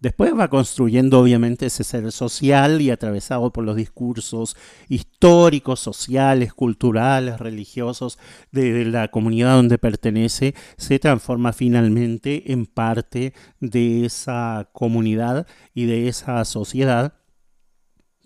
Después 0.00 0.32
va 0.36 0.48
construyendo 0.48 1.20
obviamente 1.20 1.66
ese 1.66 1.84
ser 1.84 2.10
social 2.10 2.80
y 2.80 2.90
atravesado 2.90 3.52
por 3.52 3.64
los 3.64 3.76
discursos 3.76 4.56
históricos, 4.88 5.80
sociales, 5.80 6.54
culturales, 6.54 7.38
religiosos 7.38 8.18
de 8.50 8.86
la 8.86 9.08
comunidad 9.08 9.56
donde 9.56 9.76
pertenece, 9.76 10.54
se 10.78 10.98
transforma 10.98 11.52
finalmente 11.52 12.50
en 12.50 12.64
parte 12.64 13.34
de 13.60 14.06
esa 14.06 14.70
comunidad 14.72 15.46
y 15.74 15.84
de 15.84 16.08
esa 16.08 16.46
sociedad 16.46 17.14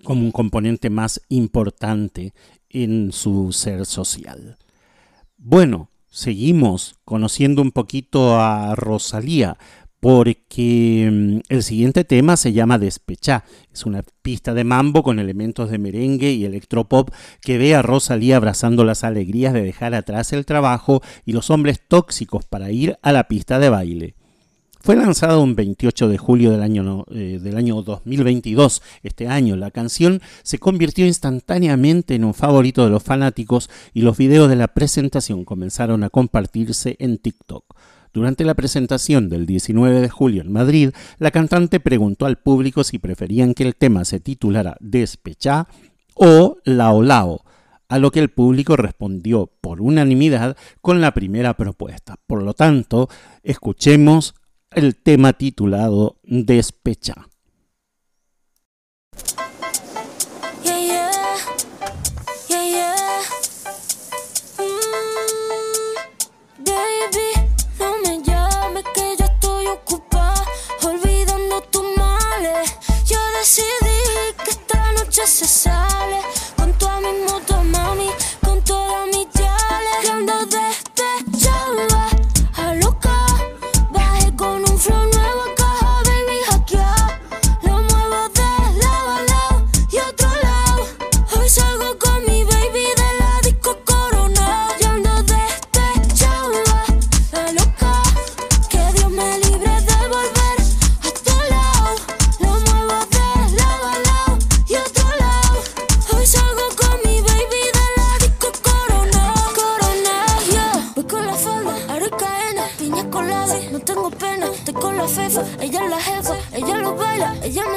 como 0.04 0.22
un 0.22 0.30
componente 0.30 0.90
más 0.90 1.22
importante 1.28 2.34
en 2.68 3.10
su 3.10 3.52
ser 3.52 3.84
social. 3.84 4.58
Bueno, 5.38 5.88
seguimos 6.08 6.94
conociendo 7.04 7.62
un 7.62 7.72
poquito 7.72 8.38
a 8.38 8.76
Rosalía 8.76 9.58
porque 10.04 11.08
mm, 11.10 11.38
el 11.48 11.62
siguiente 11.62 12.04
tema 12.04 12.36
se 12.36 12.52
llama 12.52 12.78
Despechá. 12.78 13.46
Es 13.72 13.86
una 13.86 14.02
pista 14.20 14.52
de 14.52 14.62
mambo 14.62 15.02
con 15.02 15.18
elementos 15.18 15.70
de 15.70 15.78
merengue 15.78 16.30
y 16.30 16.44
electropop 16.44 17.08
que 17.40 17.56
ve 17.56 17.74
a 17.74 17.80
Rosalía 17.80 18.36
abrazando 18.36 18.84
las 18.84 19.02
alegrías 19.02 19.54
de 19.54 19.62
dejar 19.62 19.94
atrás 19.94 20.34
el 20.34 20.44
trabajo 20.44 21.00
y 21.24 21.32
los 21.32 21.48
hombres 21.48 21.80
tóxicos 21.88 22.44
para 22.44 22.70
ir 22.70 22.98
a 23.00 23.12
la 23.12 23.28
pista 23.28 23.58
de 23.58 23.70
baile. 23.70 24.14
Fue 24.78 24.94
lanzado 24.94 25.42
un 25.42 25.56
28 25.56 26.08
de 26.10 26.18
julio 26.18 26.50
del 26.50 26.62
año, 26.62 27.06
eh, 27.10 27.40
del 27.42 27.56
año 27.56 27.80
2022. 27.80 28.82
Este 29.02 29.26
año 29.26 29.56
la 29.56 29.70
canción 29.70 30.20
se 30.42 30.58
convirtió 30.58 31.06
instantáneamente 31.06 32.14
en 32.14 32.24
un 32.24 32.34
favorito 32.34 32.84
de 32.84 32.90
los 32.90 33.02
fanáticos 33.02 33.70
y 33.94 34.02
los 34.02 34.18
videos 34.18 34.50
de 34.50 34.56
la 34.56 34.68
presentación 34.68 35.46
comenzaron 35.46 36.04
a 36.04 36.10
compartirse 36.10 36.96
en 36.98 37.16
TikTok. 37.16 37.64
Durante 38.14 38.44
la 38.44 38.54
presentación 38.54 39.28
del 39.28 39.44
19 39.44 40.00
de 40.00 40.08
julio 40.08 40.42
en 40.42 40.52
Madrid, 40.52 40.90
la 41.18 41.32
cantante 41.32 41.80
preguntó 41.80 42.26
al 42.26 42.38
público 42.38 42.84
si 42.84 43.00
preferían 43.00 43.54
que 43.54 43.64
el 43.64 43.74
tema 43.74 44.04
se 44.04 44.20
titulara 44.20 44.76
Despechá 44.78 45.66
o 46.14 46.58
Lao 46.62 47.02
Lao, 47.02 47.42
a 47.88 47.98
lo 47.98 48.12
que 48.12 48.20
el 48.20 48.28
público 48.28 48.76
respondió 48.76 49.50
por 49.60 49.80
unanimidad 49.80 50.56
con 50.80 51.00
la 51.00 51.12
primera 51.12 51.54
propuesta. 51.54 52.14
Por 52.28 52.44
lo 52.44 52.54
tanto, 52.54 53.08
escuchemos 53.42 54.36
el 54.70 54.94
tema 54.94 55.32
titulado 55.32 56.20
Despechá. 56.22 57.26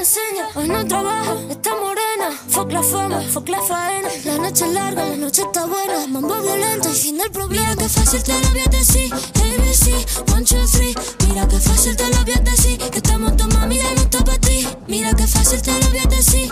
Enseña. 0.07 0.47
Hoy 0.55 0.69
no 0.69 0.87
trabaja, 0.87 1.35
está 1.49 1.71
morena. 1.75 2.31
Fuck 2.49 2.71
la 2.71 2.81
fama, 2.81 3.21
fuck 3.33 3.49
la 3.49 3.61
faena. 3.61 4.09
La 4.23 4.37
noche 4.37 4.65
es 4.65 4.71
larga, 4.71 5.05
la 5.05 5.17
noche 5.17 5.41
está 5.41 5.65
buena. 5.65 6.07
Mambo 6.07 6.35
violento 6.41 6.89
y 6.89 6.95
fin 6.95 7.17
del 7.17 7.29
problema. 7.31 7.71
Mira 7.71 7.75
que 7.75 7.89
fácil 7.89 8.23
te 8.23 8.33
lo 8.41 8.49
voy 8.49 8.59
a. 8.59 8.63
ABC, 8.63 10.33
one, 10.33 10.45
two, 10.45 10.65
three. 10.71 10.95
Mira 11.27 11.47
que 11.47 11.59
fácil 11.59 11.95
te 11.97 12.07
lo 12.09 12.23
voy 12.23 12.33
a. 12.33 12.89
Que 12.91 12.97
estamos 12.97 13.35
tu 13.35 13.47
mami 13.47 13.77
ya 13.77 13.93
no 13.95 14.01
está 14.01 14.23
para 14.23 14.39
ti. 14.39 14.67
Mira 14.87 15.13
que 15.13 15.27
fácil 15.27 15.61
te 15.61 15.71
lo 15.71 15.89
voy 15.89 15.99
a. 15.99 16.03
ABC, 16.03 16.51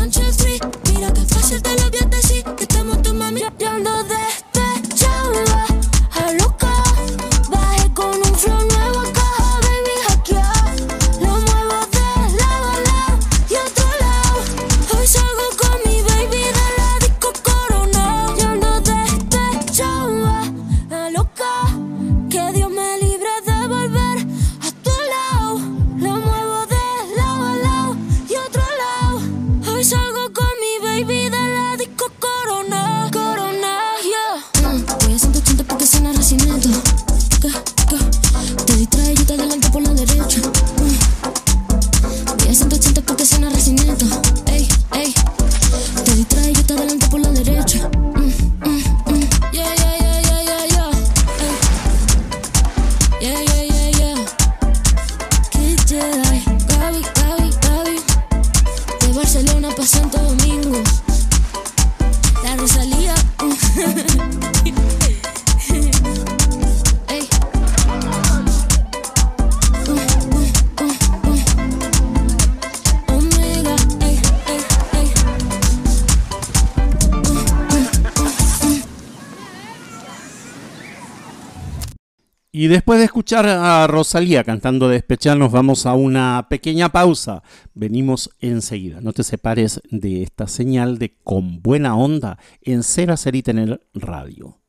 one, 0.00 0.10
two, 0.10 0.32
three. 0.36 0.58
Mira 0.92 1.12
que 1.12 1.20
fácil 1.22 1.62
te 1.62 1.70
lo 1.78 1.90
voy 1.90 2.00
a. 2.00 2.56
Que 2.56 2.64
estamos 2.64 3.02
tu 3.02 3.14
mami 3.14 3.42
ya 3.58 3.70
ando 3.70 3.90
despechada. 4.04 4.33
Y 82.64 82.66
después 82.66 82.98
de 82.98 83.04
escuchar 83.04 83.46
a 83.46 83.86
Rosalía 83.86 84.42
cantando 84.42 84.88
Despechá, 84.88 85.34
nos 85.34 85.52
vamos 85.52 85.84
a 85.84 85.92
una 85.92 86.46
pequeña 86.48 86.90
pausa. 86.90 87.42
Venimos 87.74 88.30
enseguida. 88.40 89.02
No 89.02 89.12
te 89.12 89.22
separes 89.22 89.82
de 89.90 90.22
esta 90.22 90.46
señal 90.46 90.96
de 90.96 91.14
Con 91.22 91.60
Buena 91.60 91.94
Onda 91.94 92.38
en 92.62 92.82
Ser, 92.82 93.10
Hacer 93.10 93.34
y 93.36 93.42
Tener 93.42 93.86
Radio. 93.92 94.63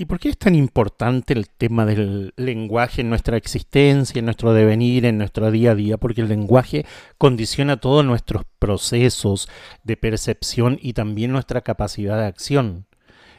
¿Y 0.00 0.04
por 0.04 0.20
qué 0.20 0.28
es 0.28 0.38
tan 0.38 0.54
importante 0.54 1.32
el 1.32 1.48
tema 1.48 1.84
del 1.84 2.32
lenguaje 2.36 3.00
en 3.00 3.10
nuestra 3.10 3.36
existencia, 3.36 4.20
en 4.20 4.26
nuestro 4.26 4.52
devenir, 4.52 5.04
en 5.04 5.18
nuestro 5.18 5.50
día 5.50 5.72
a 5.72 5.74
día? 5.74 5.96
Porque 5.96 6.20
el 6.20 6.28
lenguaje 6.28 6.86
condiciona 7.18 7.78
todos 7.78 8.04
nuestros 8.04 8.44
procesos 8.60 9.48
de 9.82 9.96
percepción 9.96 10.78
y 10.80 10.92
también 10.92 11.32
nuestra 11.32 11.62
capacidad 11.62 12.16
de 12.16 12.26
acción. 12.26 12.86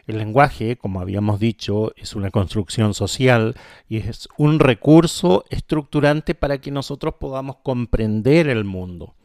El 0.05 0.17
lenguaje, 0.17 0.75
como 0.75 0.99
habíamos 0.99 1.39
dicho, 1.39 1.93
es 1.95 2.13
una 2.13 2.29
construcción 2.29 2.93
social 2.93 3.55
y 3.87 3.99
es 3.99 4.27
un 4.37 4.59
recurso 4.59 5.45
estructurante 5.49 6.35
para 6.35 6.57
que 6.57 6.71
nosotros 6.71 7.13
podamos 7.21 7.55
comprender 7.63 8.49
el 8.49 8.65
mundo. 8.65 9.15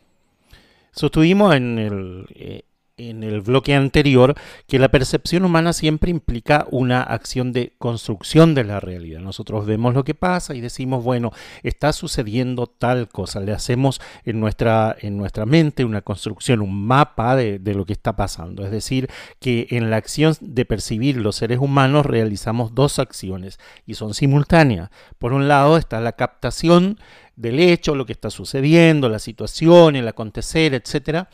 Sostuvimos 0.93 1.57
en 1.57 1.81
el, 1.81 2.27
eh, 2.37 2.63
en 2.97 3.25
el 3.25 3.41
bloque 3.41 3.75
anterior 3.75 4.35
que 4.69 4.79
la 4.79 4.89
percepción 4.89 5.45
humana 5.45 5.73
siempre 5.73 6.11
implica 6.11 6.67
una 6.71 7.03
acción 7.03 7.53
de 7.53 7.73
construcción 7.79 8.55
de 8.55 8.65
la 8.65 8.79
realidad. 8.79 9.21
Nosotros 9.21 9.67
vemos 9.67 9.95
lo 9.95 10.05
que 10.05 10.15
pasa 10.15 10.55
y 10.55 10.61
decimos, 10.61 11.03
bueno, 11.03 11.33
está 11.65 11.93
sucediendo 11.93 12.67
tal 12.69 13.09
cosa. 13.09 13.41
Le 13.41 13.53
hacemos 13.53 14.01
en 14.25 14.39
nuestra, 14.39 14.97
en 15.01 15.17
nuestra 15.17 15.45
mente 15.45 15.85
una 15.85 16.03
construcción, 16.03 16.61
un 16.61 16.87
mapa 16.87 17.35
de, 17.35 17.59
de 17.59 17.75
lo 17.75 17.85
que 17.85 17.93
está 17.93 18.15
pasando. 18.15 18.65
Es 18.65 18.71
decir, 18.71 19.09
que 19.41 19.67
en 19.71 19.91
la 19.91 19.97
acción 19.97 20.37
de 20.41 20.65
percibir 20.65 21.17
los 21.17 21.37
seres 21.37 21.59
humanos 21.59 22.07
realizamos 22.07 22.75
dos 22.75 23.01
acciones 23.01 23.59
y 23.87 23.95
son 23.95 24.15
simultáneas. 24.15 24.91
Por 25.19 25.33
un 25.33 25.49
lado 25.49 25.77
está 25.77 26.01
la 26.01 26.13
captación 26.13 26.99
del 27.35 27.59
hecho, 27.59 27.97
lo 27.97 28.07
que 28.07 28.13
está 28.13 28.31
sucediendo, 28.31 29.09
la 29.09 29.19
situación, 29.19 29.97
el 29.97 30.07
acontecer, 30.07 30.75
etcétera 30.75 31.29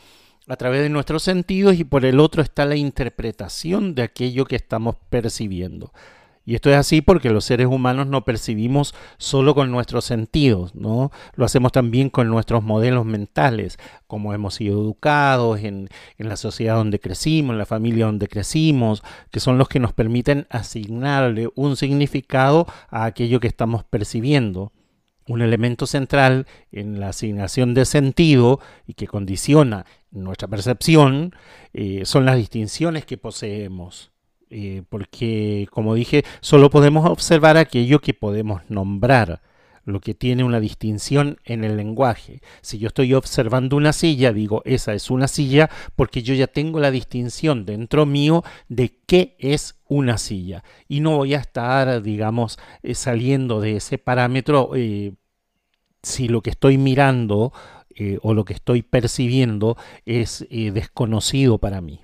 a 0.47 0.55
través 0.55 0.81
de 0.81 0.89
nuestros 0.89 1.23
sentidos 1.23 1.75
y 1.75 1.83
por 1.83 2.05
el 2.05 2.19
otro 2.19 2.41
está 2.41 2.65
la 2.65 2.75
interpretación 2.75 3.95
de 3.95 4.03
aquello 4.03 4.45
que 4.45 4.55
estamos 4.55 4.95
percibiendo. 5.09 5.91
Y 6.43 6.55
esto 6.55 6.71
es 6.71 6.75
así 6.75 7.01
porque 7.01 7.29
los 7.29 7.45
seres 7.45 7.67
humanos 7.67 8.07
no 8.07 8.25
percibimos 8.25 8.95
solo 9.17 9.53
con 9.53 9.69
nuestros 9.69 10.05
sentidos, 10.05 10.73
¿no? 10.73 11.11
Lo 11.35 11.45
hacemos 11.45 11.71
también 11.71 12.09
con 12.09 12.27
nuestros 12.29 12.63
modelos 12.63 13.05
mentales, 13.05 13.77
como 14.07 14.33
hemos 14.33 14.55
sido 14.55 14.81
educados 14.81 15.59
en, 15.59 15.87
en, 16.17 16.29
la 16.29 16.35
sociedad 16.35 16.77
donde 16.77 16.99
crecimos, 16.99 17.53
en 17.53 17.59
la 17.59 17.67
familia 17.67 18.07
donde 18.07 18.27
crecimos, 18.27 19.03
que 19.29 19.39
son 19.39 19.59
los 19.59 19.69
que 19.69 19.79
nos 19.79 19.93
permiten 19.93 20.47
asignarle 20.49 21.49
un 21.55 21.77
significado 21.77 22.65
a 22.89 23.05
aquello 23.05 23.39
que 23.39 23.47
estamos 23.47 23.83
percibiendo 23.83 24.71
un 25.27 25.41
elemento 25.41 25.85
central 25.85 26.47
en 26.71 26.99
la 26.99 27.09
asignación 27.09 27.73
de 27.73 27.85
sentido 27.85 28.59
y 28.85 28.95
que 28.95 29.07
condiciona 29.07 29.85
nuestra 30.11 30.47
percepción 30.47 31.33
eh, 31.73 32.03
son 32.05 32.25
las 32.25 32.37
distinciones 32.37 33.05
que 33.05 33.17
poseemos. 33.17 34.11
Eh, 34.49 34.83
porque, 34.89 35.67
como 35.71 35.95
dije, 35.95 36.25
solo 36.41 36.69
podemos 36.69 37.09
observar 37.09 37.55
aquello 37.55 38.01
que 38.01 38.13
podemos 38.13 38.61
nombrar, 38.69 39.41
lo 39.83 39.99
que 39.99 40.13
tiene 40.13 40.43
una 40.43 40.59
distinción 40.59 41.39
en 41.43 41.63
el 41.63 41.75
lenguaje. 41.75 42.41
Si 42.61 42.77
yo 42.77 42.89
estoy 42.89 43.13
observando 43.13 43.77
una 43.77 43.93
silla, 43.93 44.31
digo, 44.31 44.61
esa 44.65 44.93
es 44.93 45.09
una 45.09 45.27
silla, 45.27 45.69
porque 45.95 46.21
yo 46.21 46.35
ya 46.35 46.47
tengo 46.47 46.79
la 46.79 46.91
distinción 46.91 47.65
dentro 47.65 48.05
mío 48.05 48.43
de 48.67 48.99
qué 49.07 49.35
es 49.39 49.81
una 49.87 50.17
silla. 50.17 50.63
Y 50.87 50.99
no 50.99 51.17
voy 51.17 51.33
a 51.33 51.39
estar, 51.39 52.03
digamos, 52.03 52.59
eh, 52.83 52.93
saliendo 52.93 53.59
de 53.59 53.77
ese 53.77 53.97
parámetro 53.97 54.71
si 56.03 56.27
lo 56.27 56.41
que 56.41 56.49
estoy 56.49 56.77
mirando 56.77 57.53
eh, 58.03 58.17
o 58.23 58.33
lo 58.33 58.45
que 58.45 58.53
estoy 58.53 58.81
percibiendo 58.81 59.77
es 60.07 60.47
eh, 60.49 60.71
desconocido 60.71 61.59
para 61.59 61.81
mí. 61.81 62.01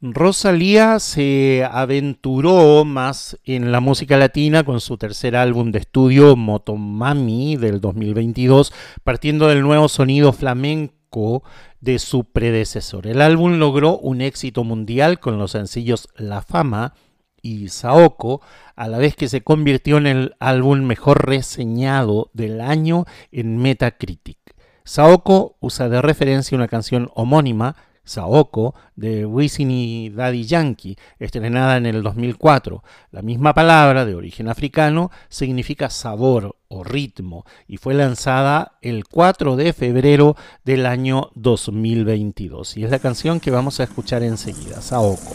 Rosalía 0.00 0.98
se 0.98 1.68
aventuró 1.70 2.86
más 2.86 3.38
en 3.44 3.70
la 3.70 3.80
música 3.80 4.16
latina 4.16 4.64
con 4.64 4.80
su 4.80 4.96
tercer 4.96 5.36
álbum 5.36 5.72
de 5.72 5.80
estudio 5.80 6.36
Motomami 6.36 7.56
del 7.56 7.82
2022, 7.82 8.72
partiendo 9.04 9.48
del 9.48 9.60
nuevo 9.60 9.90
sonido 9.90 10.32
flamenco 10.32 11.42
de 11.82 11.98
su 11.98 12.24
predecesor. 12.24 13.06
El 13.06 13.20
álbum 13.20 13.58
logró 13.58 13.98
un 13.98 14.22
éxito 14.22 14.64
mundial 14.64 15.20
con 15.20 15.36
los 15.36 15.50
sencillos 15.50 16.08
La 16.16 16.40
Fama 16.40 16.94
y 17.42 17.68
Saoko, 17.68 18.40
a 18.74 18.88
la 18.88 18.96
vez 18.96 19.16
que 19.16 19.28
se 19.28 19.42
convirtió 19.42 19.98
en 19.98 20.06
el 20.06 20.34
álbum 20.40 20.80
mejor 20.80 21.26
reseñado 21.26 22.30
del 22.32 22.62
año 22.62 23.04
en 23.32 23.58
Metacritic. 23.58 24.45
Saoko 24.86 25.56
usa 25.58 25.88
de 25.88 26.00
referencia 26.00 26.56
una 26.56 26.68
canción 26.68 27.10
homónima, 27.16 27.74
Saoko, 28.04 28.76
de 28.94 29.26
Wisin 29.26 29.72
y 29.72 30.10
Daddy 30.10 30.44
Yankee, 30.44 30.96
estrenada 31.18 31.76
en 31.76 31.86
el 31.86 32.04
2004. 32.04 32.84
La 33.10 33.20
misma 33.20 33.52
palabra, 33.52 34.04
de 34.04 34.14
origen 34.14 34.48
africano, 34.48 35.10
significa 35.28 35.90
sabor 35.90 36.54
o 36.68 36.84
ritmo 36.84 37.44
y 37.66 37.78
fue 37.78 37.94
lanzada 37.94 38.78
el 38.80 39.06
4 39.08 39.56
de 39.56 39.72
febrero 39.72 40.36
del 40.64 40.86
año 40.86 41.30
2022. 41.34 42.76
Y 42.76 42.84
es 42.84 42.90
la 42.92 43.00
canción 43.00 43.40
que 43.40 43.50
vamos 43.50 43.80
a 43.80 43.84
escuchar 43.84 44.22
enseguida, 44.22 44.80
Saoko. 44.80 45.34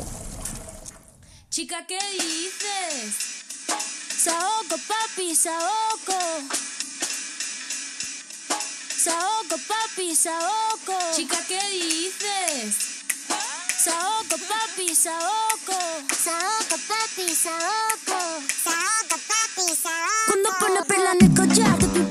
Chica, 1.50 1.86
¿qué 1.86 2.00
dices? 2.14 3.44
Saoko, 4.16 4.78
papi, 4.88 5.36
Saoko. 5.36 6.71
Saoko, 9.04 9.58
papi, 9.68 10.16
Saoko. 10.16 10.94
Chica, 11.16 11.38
¿qué 11.48 11.60
dices? 11.72 13.02
Saoko, 13.84 14.38
papi, 14.48 14.94
Saoko. 14.94 15.80
Saoko, 16.14 16.78
papi, 16.88 17.34
Saoko. 17.34 18.20
Saoko, 18.64 19.18
papi, 19.32 19.76
Saoko. 19.76 20.28
Cuando 20.28 20.50
pone 20.60 20.84
perla 20.84 21.12
en 21.14 21.26
el 21.26 21.34
collar, 21.34 21.80
te 21.80 22.11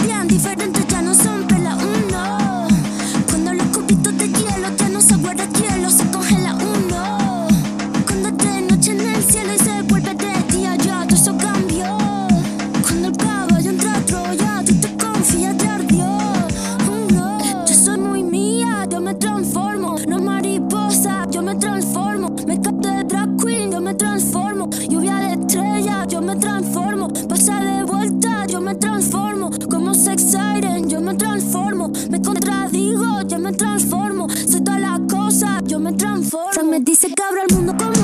me 35.97 36.63
me 36.63 36.81
dice 36.81 37.09
que 37.13 37.23
abro 37.23 37.43
el 37.43 37.55
mundo 37.55 37.75
como 37.77 38.00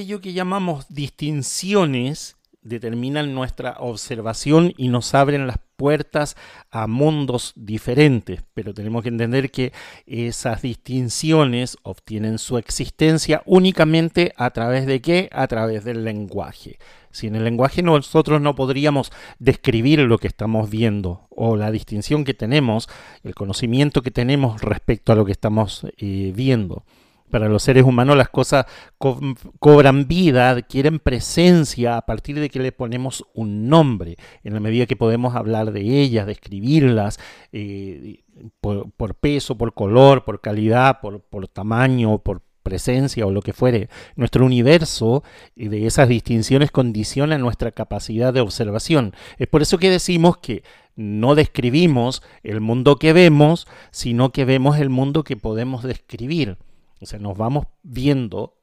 aquello 0.00 0.22
que 0.22 0.32
llamamos 0.32 0.86
distinciones 0.88 2.38
determinan 2.62 3.34
nuestra 3.34 3.76
observación 3.80 4.72
y 4.78 4.88
nos 4.88 5.14
abren 5.14 5.46
las 5.46 5.58
puertas 5.76 6.38
a 6.70 6.86
mundos 6.86 7.52
diferentes, 7.54 8.42
pero 8.54 8.72
tenemos 8.72 9.02
que 9.02 9.10
entender 9.10 9.50
que 9.50 9.74
esas 10.06 10.62
distinciones 10.62 11.76
obtienen 11.82 12.38
su 12.38 12.56
existencia 12.56 13.42
únicamente 13.44 14.32
a 14.36 14.48
través 14.52 14.86
de 14.86 15.02
qué? 15.02 15.28
A 15.32 15.46
través 15.48 15.84
del 15.84 16.02
lenguaje. 16.02 16.78
Si 17.10 17.26
en 17.26 17.36
el 17.36 17.44
lenguaje 17.44 17.82
nosotros 17.82 18.40
no 18.40 18.54
podríamos 18.54 19.12
describir 19.38 19.98
lo 20.00 20.16
que 20.16 20.28
estamos 20.28 20.70
viendo 20.70 21.26
o 21.28 21.56
la 21.56 21.70
distinción 21.70 22.24
que 22.24 22.32
tenemos, 22.32 22.88
el 23.22 23.34
conocimiento 23.34 24.00
que 24.00 24.10
tenemos 24.10 24.62
respecto 24.62 25.12
a 25.12 25.16
lo 25.16 25.26
que 25.26 25.32
estamos 25.32 25.84
eh, 25.98 26.32
viendo. 26.34 26.84
Para 27.30 27.48
los 27.48 27.62
seres 27.62 27.84
humanos 27.84 28.16
las 28.16 28.28
cosas 28.28 28.66
co 28.98 29.20
cobran 29.58 30.08
vida, 30.08 30.50
adquieren 30.50 30.98
presencia 30.98 31.96
a 31.96 32.02
partir 32.02 32.38
de 32.40 32.50
que 32.50 32.58
le 32.58 32.72
ponemos 32.72 33.24
un 33.34 33.68
nombre, 33.68 34.16
en 34.44 34.54
la 34.54 34.60
medida 34.60 34.86
que 34.86 34.96
podemos 34.96 35.34
hablar 35.34 35.72
de 35.72 35.80
ellas, 35.80 36.26
describirlas, 36.26 37.18
eh, 37.52 38.22
por, 38.60 39.14
peso, 39.14 39.56
por 39.56 39.74
color, 39.74 40.24
por 40.24 40.40
calidad, 40.40 41.00
por, 41.00 41.20
por 41.20 41.46
tamaño, 41.48 42.18
por 42.18 42.42
presencia 42.62 43.26
o 43.26 43.30
lo 43.30 43.42
que 43.42 43.52
fuere, 43.52 43.88
nuestro 44.16 44.44
universo 44.44 45.24
y 45.56 45.68
de 45.68 45.86
esas 45.86 46.08
distinciones 46.08 46.70
condiciona 46.70 47.38
nuestra 47.38 47.72
capacidad 47.72 48.32
de 48.32 48.40
observación. 48.40 49.14
Es 49.38 49.48
por 49.48 49.62
eso 49.62 49.78
que 49.78 49.90
decimos 49.90 50.38
que 50.38 50.62
no 50.96 51.34
describimos 51.34 52.22
el 52.42 52.60
mundo 52.60 52.96
que 52.96 53.12
vemos, 53.12 53.66
sino 53.90 54.30
que 54.30 54.44
vemos 54.44 54.78
el 54.78 54.90
mundo 54.90 55.24
que 55.24 55.36
podemos 55.36 55.82
describir. 55.82 56.58
O 57.00 57.06
sea, 57.06 57.18
nos 57.18 57.36
vamos 57.36 57.66
viendo 57.82 58.56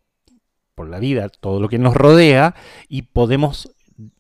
por 0.76 0.90
la 0.90 1.00
vida 1.00 1.30
todo 1.30 1.60
lo 1.60 1.70
que 1.70 1.80
nos 1.80 1.96
rodea 1.96 2.56
y 2.88 3.04
podemos 3.04 3.76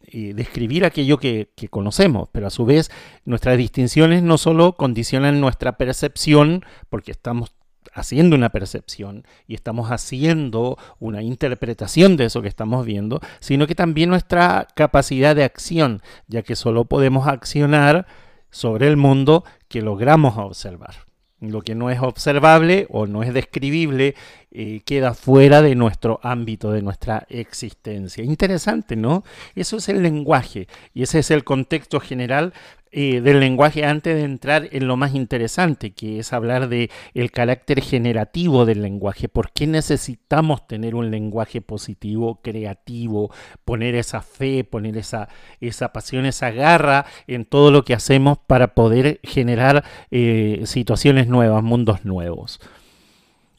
eh, 0.07 0.33
describir 0.33 0.85
aquello 0.85 1.19
que, 1.19 1.51
que, 1.55 1.67
conocemos, 1.67 2.29
pero 2.31 2.47
a 2.47 2.49
su 2.49 2.65
vez 2.65 2.89
nuestras 3.25 3.57
distinciones 3.57 4.23
no 4.23 4.39
solo 4.39 4.73
condicionan 4.73 5.39
nuestra 5.39 5.77
percepción, 5.77 6.65
porque 6.89 7.11
estamos 7.11 7.53
haciendo 7.93 8.35
una 8.35 8.49
percepción 8.49 9.25
y 9.47 9.55
estamos 9.55 9.91
haciendo 9.91 10.77
una 10.99 11.23
interpretación 11.23 12.15
de 12.15 12.25
eso 12.25 12.41
que 12.41 12.47
estamos 12.47 12.85
viendo, 12.85 13.19
sino 13.39 13.67
que 13.67 13.75
también 13.75 14.09
nuestra 14.09 14.67
capacidad 14.75 15.35
de 15.35 15.43
acción, 15.43 16.01
ya 16.27 16.43
que 16.43 16.55
solo 16.55 16.85
podemos 16.85 17.27
accionar 17.27 18.07
sobre 18.49 18.87
el 18.87 18.97
mundo 18.97 19.43
que 19.67 19.81
logramos 19.81 20.37
observar. 20.37 21.06
Lo 21.39 21.61
que 21.61 21.75
no 21.75 21.91
es 21.91 21.99
observable 21.99 22.87
o 22.89 23.05
no 23.05 23.21
es 23.21 23.31
describible 23.31 24.15
eh, 24.49 24.81
queda 24.85 25.13
fuera 25.13 25.61
de 25.61 25.75
nuestro 25.75 26.19
ámbito, 26.23 26.71
de 26.71 26.81
nuestra 26.81 27.27
existencia. 27.29 28.23
Interesante, 28.23 28.95
¿no? 28.95 29.23
Eso 29.53 29.77
es 29.77 29.87
el 29.89 30.01
lenguaje 30.01 30.67
y 30.95 31.03
ese 31.03 31.19
es 31.19 31.29
el 31.29 31.43
contexto 31.43 31.99
general 31.99 32.53
eh, 32.91 33.21
del 33.21 33.39
lenguaje 33.39 33.85
antes 33.85 34.15
de 34.15 34.23
entrar 34.23 34.69
en 34.71 34.87
lo 34.87 34.97
más 34.97 35.13
interesante, 35.13 35.91
que 35.91 36.19
es 36.19 36.33
hablar 36.33 36.69
de 36.69 36.89
el 37.13 37.31
carácter 37.31 37.81
generativo 37.81 38.65
del 38.65 38.81
lenguaje. 38.81 39.27
¿Por 39.27 39.51
qué 39.51 39.67
necesitamos 39.67 40.67
tener 40.67 40.95
un 40.95 41.11
lenguaje 41.11 41.61
positivo, 41.61 42.39
creativo, 42.41 43.31
poner 43.65 43.95
esa 43.95 44.21
fe, 44.21 44.63
poner 44.63 44.97
esa, 44.97 45.29
esa 45.59 45.91
pasión, 45.91 46.25
esa 46.25 46.51
garra 46.51 47.05
en 47.27 47.45
todo 47.45 47.71
lo 47.71 47.83
que 47.83 47.93
hacemos 47.93 48.37
para 48.37 48.73
poder 48.73 49.19
generar 49.23 49.83
eh, 50.11 50.61
situaciones 50.65 51.27
nuevas, 51.27 51.63
mundos 51.63 52.05
nuevos? 52.05 52.59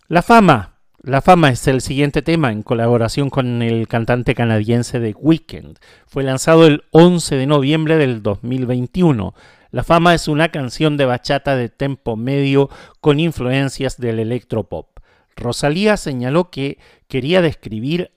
La 0.09 0.23
fama, 0.23 0.78
la 1.02 1.22
fama 1.22 1.50
es 1.50 1.66
el 1.68 1.80
siguiente 1.80 2.22
tema 2.22 2.50
en 2.50 2.62
colaboración 2.62 3.30
con 3.30 3.62
el 3.62 3.87
cantante 3.87 4.34
canadiense 4.34 4.98
The 4.98 5.14
Weeknd. 5.16 5.78
Fue 6.08 6.24
lanzado 6.24 6.66
el 6.66 6.82
11 6.90 7.37
de 7.37 7.46
noviembre 7.46 7.96
del 7.96 8.20
2021. 8.20 9.32
La 9.70 9.84
fama 9.84 10.14
es 10.14 10.26
una 10.26 10.48
canción 10.48 10.96
de 10.96 11.04
bachata 11.04 11.54
de 11.54 11.68
tempo 11.68 12.16
medio 12.16 12.68
con 13.00 13.20
influencias 13.20 13.98
del 13.98 14.18
electropop. 14.18 14.98
Rosalía 15.37 15.96
señaló 15.96 16.50
que 16.50 16.78
quería 17.06 17.42
describir 17.42 18.11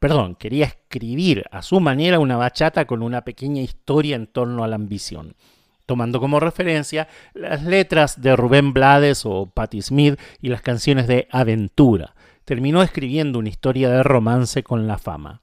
perdón, 0.00 0.34
quería 0.34 0.66
escribir 0.66 1.44
a 1.52 1.62
su 1.62 1.80
manera 1.80 2.18
una 2.18 2.36
bachata 2.36 2.86
con 2.86 3.02
una 3.02 3.22
pequeña 3.22 3.62
historia 3.62 4.16
en 4.16 4.26
torno 4.26 4.64
a 4.64 4.68
la 4.68 4.74
ambición 4.74 5.36
tomando 5.88 6.20
como 6.20 6.38
referencia 6.38 7.08
las 7.32 7.62
letras 7.64 8.20
de 8.20 8.36
Rubén 8.36 8.74
Blades 8.74 9.24
o 9.24 9.46
Patti 9.46 9.80
Smith 9.80 10.20
y 10.42 10.50
las 10.50 10.60
canciones 10.60 11.06
de 11.06 11.26
Aventura. 11.30 12.14
Terminó 12.44 12.82
escribiendo 12.82 13.38
una 13.38 13.48
historia 13.48 13.88
de 13.88 14.02
romance 14.02 14.62
con 14.62 14.86
la 14.86 14.98
fama. 14.98 15.40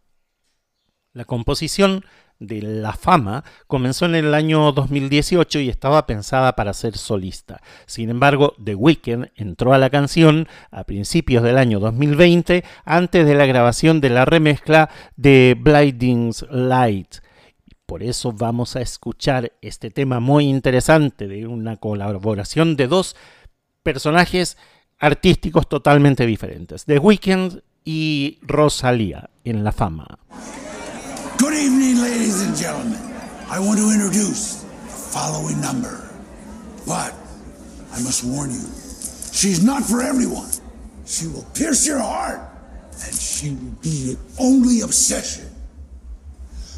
La 1.13 1.25
composición 1.25 2.05
de 2.37 2.61
La 2.61 2.93
Fama 2.93 3.43
comenzó 3.65 4.05
en 4.05 4.13
el 4.13 4.35
año 4.35 4.71
2018 4.71 5.61
y 5.61 5.69
estaba 5.69 6.05
pensada 6.05 6.55
para 6.55 6.73
ser 6.73 6.95
solista. 6.95 7.61
Sin 7.87 8.11
embargo, 8.11 8.53
The 8.63 8.75
Weeknd 8.75 9.31
entró 9.35 9.73
a 9.73 9.79
la 9.79 9.89
canción 9.89 10.47
a 10.69 10.83
principios 10.83 11.41
del 11.41 11.57
año 11.57 11.79
2020 11.79 12.63
antes 12.83 13.25
de 13.25 13.33
la 13.33 13.47
grabación 13.47 13.99
de 13.99 14.09
la 14.11 14.25
remezcla 14.25 14.91
de 15.15 15.57
Blinding 15.59 16.33
Light 16.51 17.24
por 17.85 18.03
eso 18.03 18.31
vamos 18.31 18.75
a 18.75 18.81
escuchar 18.81 19.53
este 19.61 19.91
tema 19.91 20.19
muy 20.19 20.45
interesante 20.45 21.27
de 21.27 21.47
una 21.47 21.77
colaboración 21.77 22.75
de 22.75 22.87
dos 22.87 23.15
personajes 23.83 24.57
artísticos 24.97 25.69
totalmente 25.69 26.25
diferentes, 26.25 26.85
The 26.85 26.99
Weeknd 26.99 27.61
y 27.83 28.39
Rosalía 28.41 29.29
en 29.43 29.63
La 29.63 29.71
Fama. 29.71 30.19
Good 31.39 31.53
evening, 31.53 32.01
ladies 32.01 32.41
and 32.41 32.57
gentlemen. 32.57 32.99
I 33.49 33.59
want 33.59 33.79
to 33.79 33.91
introduce 33.91 34.63
the 34.63 34.89
following 34.89 35.61
number. 35.61 36.01
But 36.87 37.13
I 37.93 38.01
must 38.03 38.23
warn 38.23 38.51
you, 38.51 38.65
she's 39.31 39.63
not 39.63 39.83
for 39.83 40.01
everyone. 40.01 40.49
She 41.05 41.27
will 41.27 41.45
pierce 41.53 41.85
your 41.85 41.99
heart, 41.99 42.39
and 43.05 43.13
she 43.13 43.51
will 43.51 43.75
be 43.81 43.89
your 43.89 44.17
only 44.39 44.81
obsession. 44.81 45.54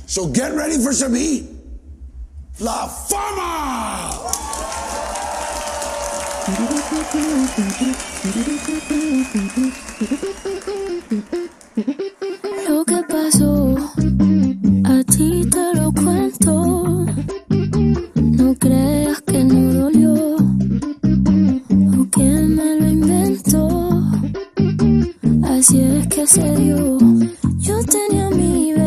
So 0.10 0.26
get 0.26 0.56
ready 0.56 0.78
for 0.78 0.94
some 0.94 1.14
heat. 1.16 1.44
La 2.62 2.88
Fama! 2.88 4.10
Lo 12.70 12.86
que 12.86 13.04
pasó, 13.04 13.76
a 14.86 15.04
ti 15.04 15.46
te 15.52 15.74
lo 15.76 15.92
cuento. 15.92 17.06
No 18.16 18.56
creas 18.56 19.22
que 19.24 19.44
no 19.44 19.74
dolió 19.74 20.14
o 20.38 22.10
que 22.16 22.24
me 22.24 22.80
lo 22.80 22.88
inventó. 22.88 23.68
Así 25.44 25.82
es 25.82 26.08
que 26.08 26.26
se 26.26 26.56
dio. 26.56 26.98
Yo 27.60 27.84
tenía 27.84 28.30
mi 28.30 28.72
bebé. 28.72 28.87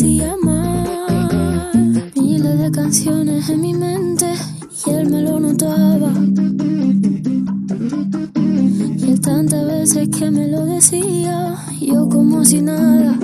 A 0.00 0.06
él 0.06 0.16
le 0.16 0.24
hacía 0.24 0.36
mal. 0.42 2.12
Miles 2.16 2.58
de 2.58 2.70
canciones 2.70 3.48
en 3.48 3.60
mi 3.60 3.74
mente 3.74 4.26
y 4.86 4.90
él 4.90 5.10
me 5.10 5.22
lo 5.22 5.40
notaba. 5.40 6.12
Y 8.96 9.10
él 9.10 9.20
tantas 9.20 9.66
veces 9.66 10.08
que 10.08 10.30
me 10.30 10.48
lo 10.48 10.66
decía, 10.66 11.56
yo 11.80 12.08
como 12.08 12.44
si 12.44 12.62
nada. 12.62 13.18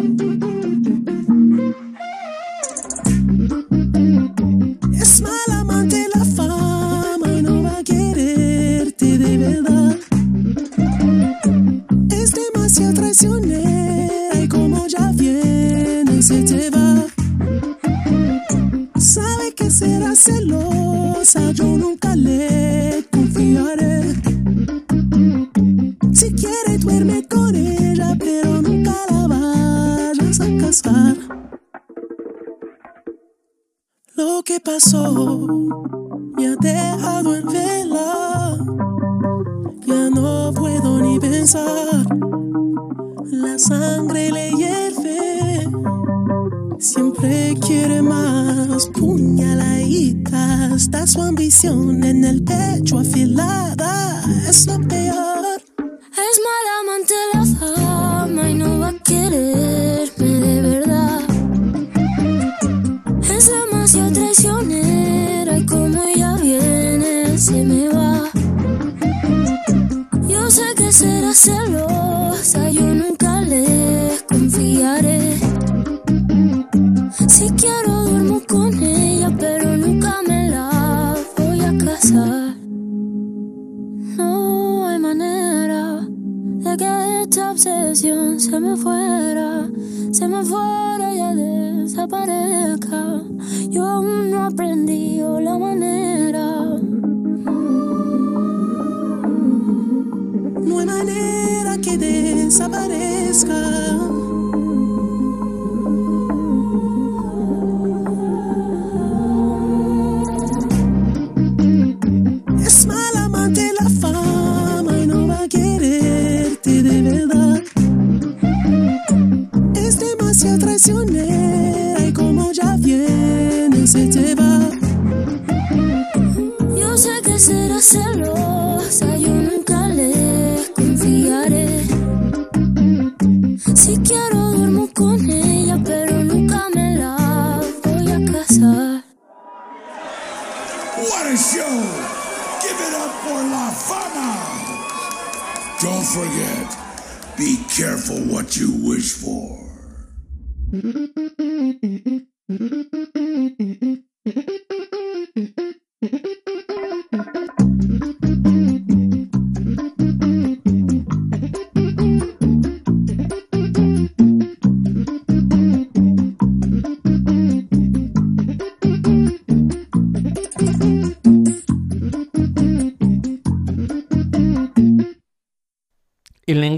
desapareçam. 102.56 104.05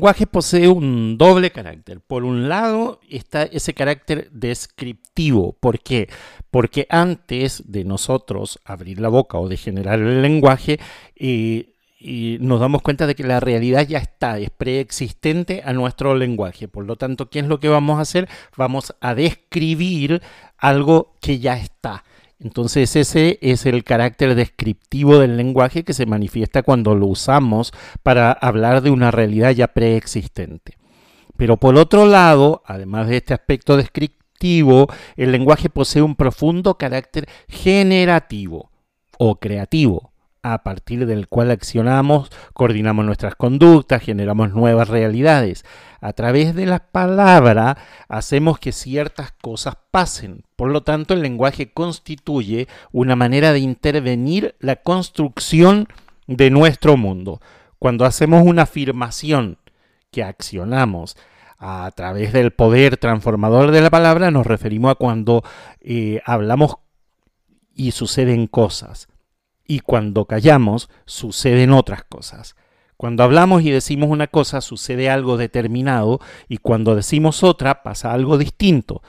Lenguaje 0.09 0.27
posee 0.27 0.69
un 0.69 1.19
doble 1.19 1.51
carácter. 1.51 2.01
Por 2.01 2.25
un 2.25 2.49
lado 2.49 2.99
está 3.11 3.43
ese 3.43 3.75
carácter 3.75 4.31
descriptivo. 4.31 5.53
¿Por 5.61 5.81
qué? 5.81 6.09
Porque 6.51 6.87
antes 6.89 7.65
de 7.67 7.85
nosotros 7.85 8.59
abrir 8.65 9.01
la 9.01 9.11
boca 9.11 9.37
o 9.37 9.51
de 9.51 9.59
generar 9.59 9.99
el 9.99 10.23
lenguaje, 10.23 10.81
eh, 11.15 11.75
y 12.01 12.39
nos 12.41 12.59
damos 12.59 12.81
cuenta 12.81 13.07
de 13.07 13.15
que 13.15 13.25
la 13.25 13.39
realidad 13.39 13.87
ya 13.87 13.99
está, 13.99 14.39
es 14.39 14.49
preexistente 14.49 15.61
a 15.63 15.75
nuestro 15.75 16.15
lenguaje. 16.15 16.69
Por 16.69 16.87
lo 16.87 16.97
tanto, 16.97 17.29
¿qué 17.29 17.41
es 17.41 17.47
lo 17.47 17.61
que 17.61 17.69
vamos 17.69 17.99
a 17.99 18.03
hacer? 18.03 18.31
Vamos 18.57 18.95
a 19.03 19.15
describir 19.15 20.23
algo 20.57 21.13
que 21.21 21.39
ya 21.39 21.59
está. 21.59 22.03
Entonces 22.41 22.95
ese 22.95 23.39
es 23.43 23.67
el 23.67 23.83
carácter 23.83 24.35
descriptivo 24.35 25.19
del 25.19 25.37
lenguaje 25.37 25.83
que 25.83 25.93
se 25.93 26.07
manifiesta 26.07 26.63
cuando 26.63 26.95
lo 26.95 27.07
usamos 27.07 27.73
para 28.03 28.31
hablar 28.31 28.81
de 28.83 28.91
una 28.91 29.11
realidad 29.11 29.51
ya 29.51 29.69
preexistente. 29.69 30.79
Pero 31.37 31.57
por 31.57 31.77
otro 31.77 32.07
lado, 32.07 32.63
además 32.65 33.09
de 33.09 33.17
este 33.17 33.35
aspecto 33.35 33.77
descriptivo, 33.77 34.87
el 35.17 35.33
lenguaje 35.33 35.69
posee 35.69 36.03
un 36.03 36.15
profundo 36.15 36.79
carácter 36.79 37.29
generativo 37.49 38.71
o 39.19 39.37
creativo 39.37 40.13
a 40.43 40.63
partir 40.63 41.07
del 41.07 41.29
cual 41.29 41.51
accionamos, 41.51 42.31
coordinamos 42.53 43.05
nuestras 43.05 43.35
conductas, 43.35 44.03
generamos 44.03 44.53
nuevas 44.53 44.89
realidades. 44.89 45.65
A 46.01 46.13
través 46.13 46.55
de 46.55 46.67
la 46.67 46.79
palabra 46.79 47.77
hacemos 48.09 48.59
que 48.59 48.73
ciertas 48.73 49.33
cosas 49.33 49.77
pasen. 49.91 50.45
Por 50.57 50.71
lo 50.71 50.83
tanto, 50.83 51.15
el 51.15 51.23
lenguaje 51.23 51.73
constituye 51.73 52.69
una 52.93 53.17
manera 53.17 53.53
de 53.53 53.61
intervenir 53.61 54.55
la 54.61 54.77
construcción 54.77 55.89
de 56.27 56.51
nuestro 56.51 56.97
mundo. 56.97 57.41
Cuando 57.79 58.05
hacemos 58.05 58.43
una 58.45 58.63
afirmación 58.63 59.59
que 60.11 60.23
accionamos 60.23 61.17
a 61.59 61.91
través 61.95 62.33
del 62.33 62.53
poder 62.53 62.97
transformador 62.97 63.73
de 63.73 63.81
la 63.81 63.91
palabra, 63.91 64.31
nos 64.31 64.47
referimos 64.47 64.93
a 64.93 64.95
cuando 64.95 65.43
eh, 65.81 66.21
hablamos 66.25 66.77
y 67.75 67.91
suceden 67.91 68.47
cosas 68.47 69.09
y 69.69 69.81
cuando 69.81 70.25
callamos 70.25 70.91
suceden 71.05 71.71
otras 71.73 72.03
cosas. 72.03 72.57
Cuando 72.97 73.23
hablamos 73.23 73.63
y 73.63 73.71
decimos 73.71 74.09
una 74.09 74.27
cosa 74.27 74.61
sucede 74.61 75.09
algo 75.09 75.37
determinado 75.37 76.19
y 76.49 76.57
cuando 76.57 76.97
decimos 76.97 77.45
otra 77.45 77.85
pasa 77.85 78.13
algo 78.13 78.39
distinto. 78.39 79.03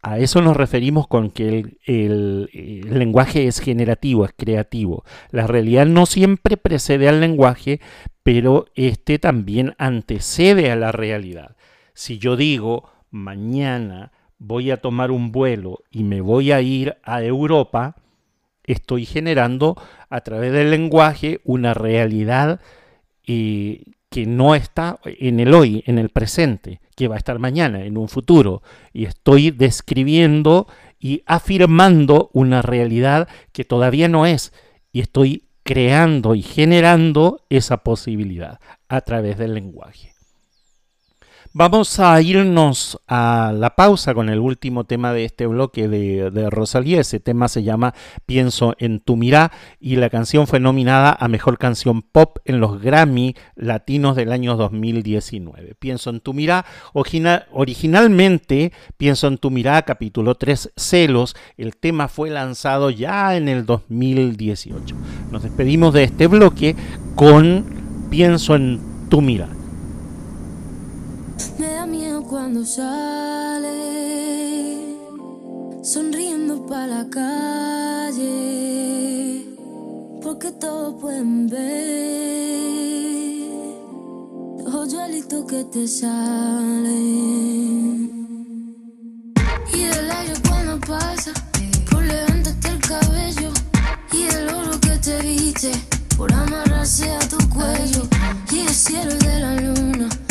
A 0.00 0.18
eso 0.18 0.40
nos 0.40 0.56
referimos 0.56 1.08
con 1.08 1.30
que 1.30 1.76
el, 1.84 2.48
lenguaje 2.88 3.46
es 3.46 3.58
generativo, 3.58 4.24
es 4.24 4.32
creativo. 4.36 5.04
La 5.30 5.46
realidad 5.46 5.86
no 5.86 6.06
siempre 6.06 6.56
precede 6.56 7.08
al 7.08 7.20
lenguaje, 7.20 7.80
pero 8.22 8.66
este 8.76 9.18
también 9.18 9.74
antecede 9.78 10.70
a 10.70 10.76
la 10.76 10.92
realidad. 10.92 11.56
Si 11.92 12.18
yo 12.18 12.36
digo 12.36 12.90
mañana 13.10 14.12
voy 14.38 14.70
a 14.70 14.78
tomar 14.78 15.10
un 15.10 15.32
vuelo 15.32 15.80
y 15.90 16.04
me 16.04 16.20
voy 16.20 16.52
a 16.52 16.60
ir 16.60 16.96
a 17.02 17.22
Europa, 17.22 17.96
estoy 18.64 19.06
generando 19.06 19.76
a 20.08 20.20
través 20.22 20.52
del 20.52 20.70
lenguaje 20.70 21.40
una 21.44 21.74
realidad 21.74 22.60
eh, 23.26 23.82
que 24.10 24.26
no 24.26 24.54
está 24.54 25.00
en 25.04 25.40
el 25.40 25.54
hoy, 25.54 25.82
en 25.86 25.98
el 25.98 26.08
presente, 26.08 26.80
que 26.94 27.08
va 27.08 27.16
a 27.16 27.18
estar 27.18 27.38
mañana, 27.38 27.84
en 27.84 27.98
un 27.98 28.08
futuro. 28.08 28.62
Y 28.92 29.06
estoy 29.06 29.50
describiendo 29.50 30.68
y 31.00 31.22
afirmando 31.26 32.30
una 32.32 32.62
realidad 32.62 33.28
que 33.52 33.64
todavía 33.64 34.08
no 34.08 34.24
es. 34.24 34.52
Y 34.92 35.00
estoy 35.00 35.48
creando 35.64 36.34
y 36.34 36.42
generando 36.42 37.44
esa 37.48 37.78
posibilidad 37.78 38.60
a 38.88 39.00
través 39.00 39.36
del 39.36 39.54
lenguaje. 39.54 40.13
Vamos 41.56 42.00
a 42.00 42.20
irnos 42.20 42.98
a 43.06 43.52
la 43.56 43.76
pausa 43.76 44.12
con 44.12 44.28
el 44.28 44.40
último 44.40 44.82
tema 44.82 45.12
de 45.12 45.24
este 45.24 45.46
bloque 45.46 45.86
de, 45.86 46.50
Rosalía. 46.50 47.00
Ese 47.00 47.20
tema 47.20 47.46
se 47.46 47.62
llama 47.62 47.94
Pienso 48.26 48.74
en 48.80 48.98
tu 48.98 49.16
mirá 49.16 49.52
y 49.78 49.94
la 49.94 50.10
canción 50.10 50.48
fue 50.48 50.58
nominada 50.58 51.16
a 51.16 51.28
Mejor 51.28 51.56
Canción 51.56 52.02
Pop 52.02 52.38
en 52.44 52.58
los 52.58 52.82
Grammy 52.82 53.36
Latinos 53.54 54.16
del 54.16 54.32
año 54.32 54.56
2019. 54.56 55.76
Pienso 55.78 56.10
en 56.10 56.18
tu 56.18 56.34
mirá, 56.34 56.64
original, 56.92 57.46
originalmente 57.52 58.72
Pienso 58.96 59.28
en 59.28 59.38
tu 59.38 59.52
mirá, 59.52 59.80
capítulo 59.82 60.34
3, 60.34 60.72
Celos. 60.76 61.36
El 61.56 61.76
tema 61.76 62.08
fue 62.08 62.30
lanzado 62.30 62.90
ya 62.90 63.36
en 63.36 63.48
el 63.48 63.64
2018. 63.64 64.96
Nos 65.30 65.44
despedimos 65.44 65.94
de 65.94 66.02
este 66.02 66.26
bloque 66.26 66.74
con 67.14 68.08
Pienso 68.10 68.56
en 68.56 68.80
tu 69.08 69.20
mirá. 69.22 69.48
Cuando 72.44 72.62
sale, 72.66 73.72
sonriendo 75.82 76.66
para 76.66 76.86
la 76.86 77.08
calle, 77.08 78.26
porque 80.20 80.52
todos 80.52 81.00
pueden 81.00 81.46
ver 81.48 81.64
los 84.62 84.74
hoyuelitos 84.74 85.46
que 85.46 85.64
te 85.64 85.88
salen. 85.88 87.24
Y 89.72 89.80
el 89.80 90.10
aire 90.10 90.34
cuando 90.46 90.78
pasa, 90.86 91.32
por 91.90 92.04
levantarte 92.04 92.68
el 92.68 92.78
cabello, 92.80 93.52
y 94.12 94.24
el 94.24 94.50
oro 94.50 94.78
que 94.80 94.98
te 94.98 95.18
viste, 95.22 95.72
por 96.18 96.30
amarrarse 96.30 97.10
a 97.10 97.20
tu 97.20 97.38
cuello, 97.48 98.02
y 98.52 98.58
el 98.58 98.68
cielo 98.68 99.14
de 99.14 99.40
la 99.40 99.54
luna 99.62 100.23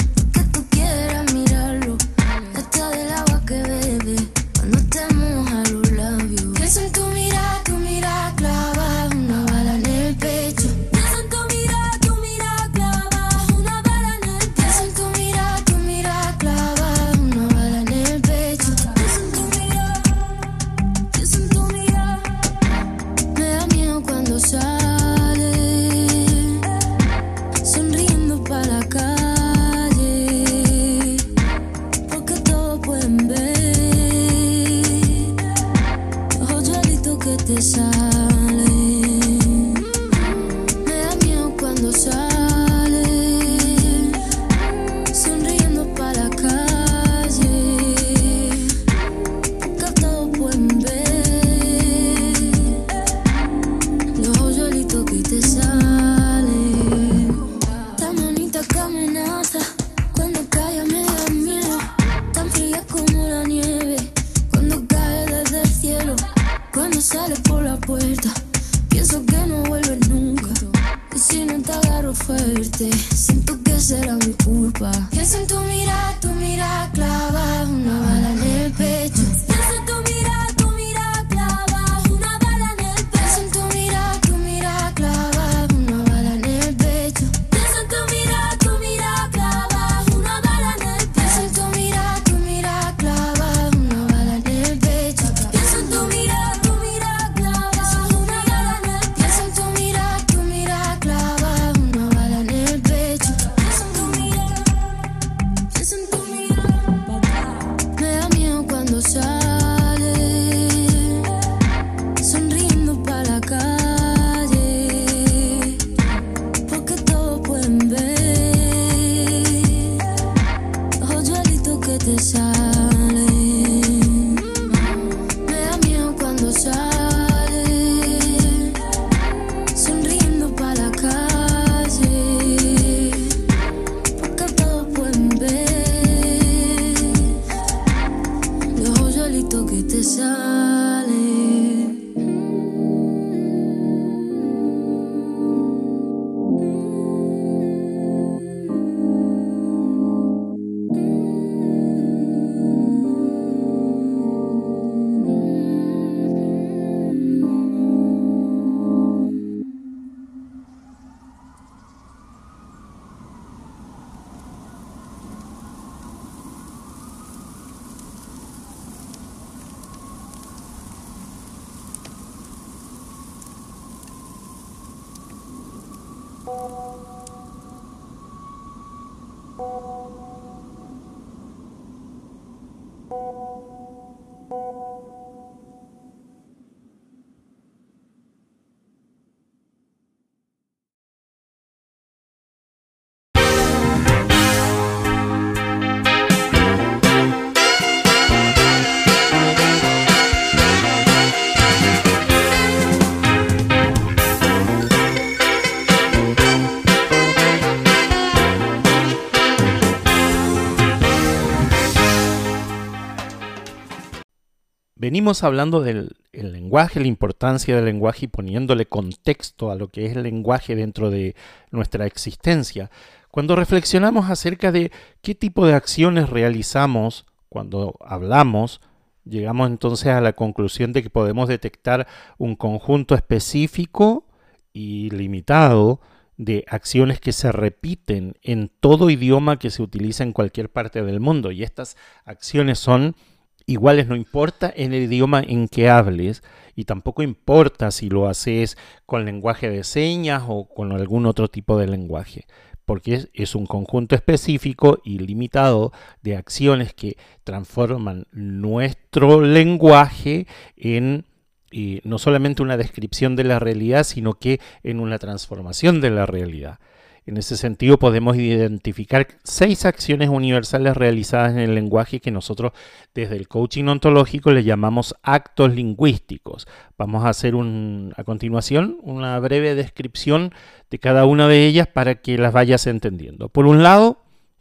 Venimos 215.04 215.43
hablando 215.43 215.82
del 215.82 216.16
el 216.32 216.54
lenguaje, 216.54 217.01
la 217.01 217.08
importancia 217.08 217.76
del 217.76 217.84
lenguaje 217.84 218.24
y 218.24 218.30
poniéndole 218.30 218.86
contexto 218.86 219.70
a 219.70 219.76
lo 219.76 219.89
que 219.89 220.06
es 220.06 220.16
el 220.16 220.24
lenguaje 220.24 220.78
dentro 220.78 221.10
de 221.10 221.36
nuestra 221.72 222.06
existencia. 222.06 222.89
Cuando 223.30 223.58
reflexionamos 223.58 224.30
acerca 224.30 224.72
de 224.72 224.93
qué 225.22 225.36
tipo 225.36 225.68
de 225.68 225.74
acciones 225.74 226.30
realizamos 226.30 227.26
cuando 227.49 227.97
hablamos, 227.99 228.80
llegamos 229.26 229.68
entonces 229.68 230.08
a 230.08 230.22
la 230.22 230.32
conclusión 230.32 230.93
de 230.93 231.04
que 231.04 231.10
podemos 231.10 231.49
detectar 231.49 232.08
un 232.38 232.56
conjunto 232.56 233.14
específico 233.14 234.26
y 234.72 235.10
limitado 235.10 235.99
de 236.38 236.64
acciones 236.70 237.20
que 237.20 237.34
se 237.34 237.51
repiten 237.51 238.38
en 238.41 238.72
todo 238.80 239.10
idioma 239.10 239.60
que 239.60 239.70
se 239.70 239.84
utiliza 239.84 240.24
en 240.24 240.32
cualquier 240.32 240.72
parte 240.72 241.04
del 241.04 241.20
mundo. 241.20 241.51
Y 241.51 241.64
estas 241.64 241.97
acciones 242.24 242.80
son 242.80 243.18
iguales, 243.66 244.07
no 244.07 244.16
importa 244.16 244.72
en 244.76 244.93
el 244.93 245.03
idioma 245.03 245.41
en 245.45 245.68
que 245.68 245.89
hables 245.89 246.43
y 246.76 246.86
tampoco 246.86 247.24
importa 247.24 247.91
si 247.91 248.09
lo 248.09 248.28
haces 248.28 248.78
con 249.05 249.26
lenguaje 249.26 249.70
de 249.70 249.84
señas 249.84 250.43
o 250.47 250.68
con 250.68 250.91
algún 250.91 251.26
otro 251.26 251.47
tipo 251.47 251.78
de 251.78 251.88
lenguaje, 251.88 252.45
porque 252.86 253.28
es, 253.34 253.55
un 253.55 253.66
conjunto 253.66 254.16
específico 254.16 254.99
y 255.03 255.20
limitado 255.20 255.91
de 256.22 256.36
acciones 256.36 256.93
que 256.93 257.18
transforman 257.43 258.26
nuestro 258.32 259.41
lenguaje 259.41 260.47
en 260.76 261.26
eh, 261.72 262.01
no 262.03 262.20
solamente 262.20 262.61
una 262.61 262.78
descripción 262.78 263.36
de 263.36 263.45
la 263.45 263.57
realidad, 263.57 264.03
sino 264.03 264.36
que 264.36 264.59
en 264.84 264.99
una 264.99 265.18
transformación 265.18 266.01
de 266.01 266.11
la 266.11 266.28
realidad. 266.28 266.80
En 267.26 267.38
ese 267.38 267.55
sentido 267.55 267.97
podemos 267.97 268.36
identificar 268.36 269.28
seis 269.43 269.86
acciones 269.86 270.30
universales 270.30 270.97
realizadas 270.97 271.53
en 271.53 271.59
el 271.59 271.74
lenguaje 271.74 272.19
que 272.19 272.32
nosotros 272.32 272.74
desde 273.13 273.38
el 273.38 273.47
coaching 273.47 273.86
ontológico 273.86 274.51
le 274.51 274.63
llamamos 274.63 275.15
actos 275.24 275.74
lingüísticos. 275.74 276.67
Vamos 276.97 277.24
a 277.24 277.30
hacer 277.30 277.55
un, 277.55 278.13
a 278.17 278.26
continuación 278.26 278.97
una 279.03 279.39
breve 279.39 279.74
descripción 279.74 280.53
de 280.89 280.99
cada 280.99 281.26
una 281.26 281.47
de 281.47 281.65
ellas 281.65 281.88
para 281.88 282.15
que 282.15 282.38
las 282.38 282.51
vayas 282.51 282.88
entendiendo. 282.88 283.47
Por 283.47 283.67
un 283.67 283.84
lado, 283.84 284.17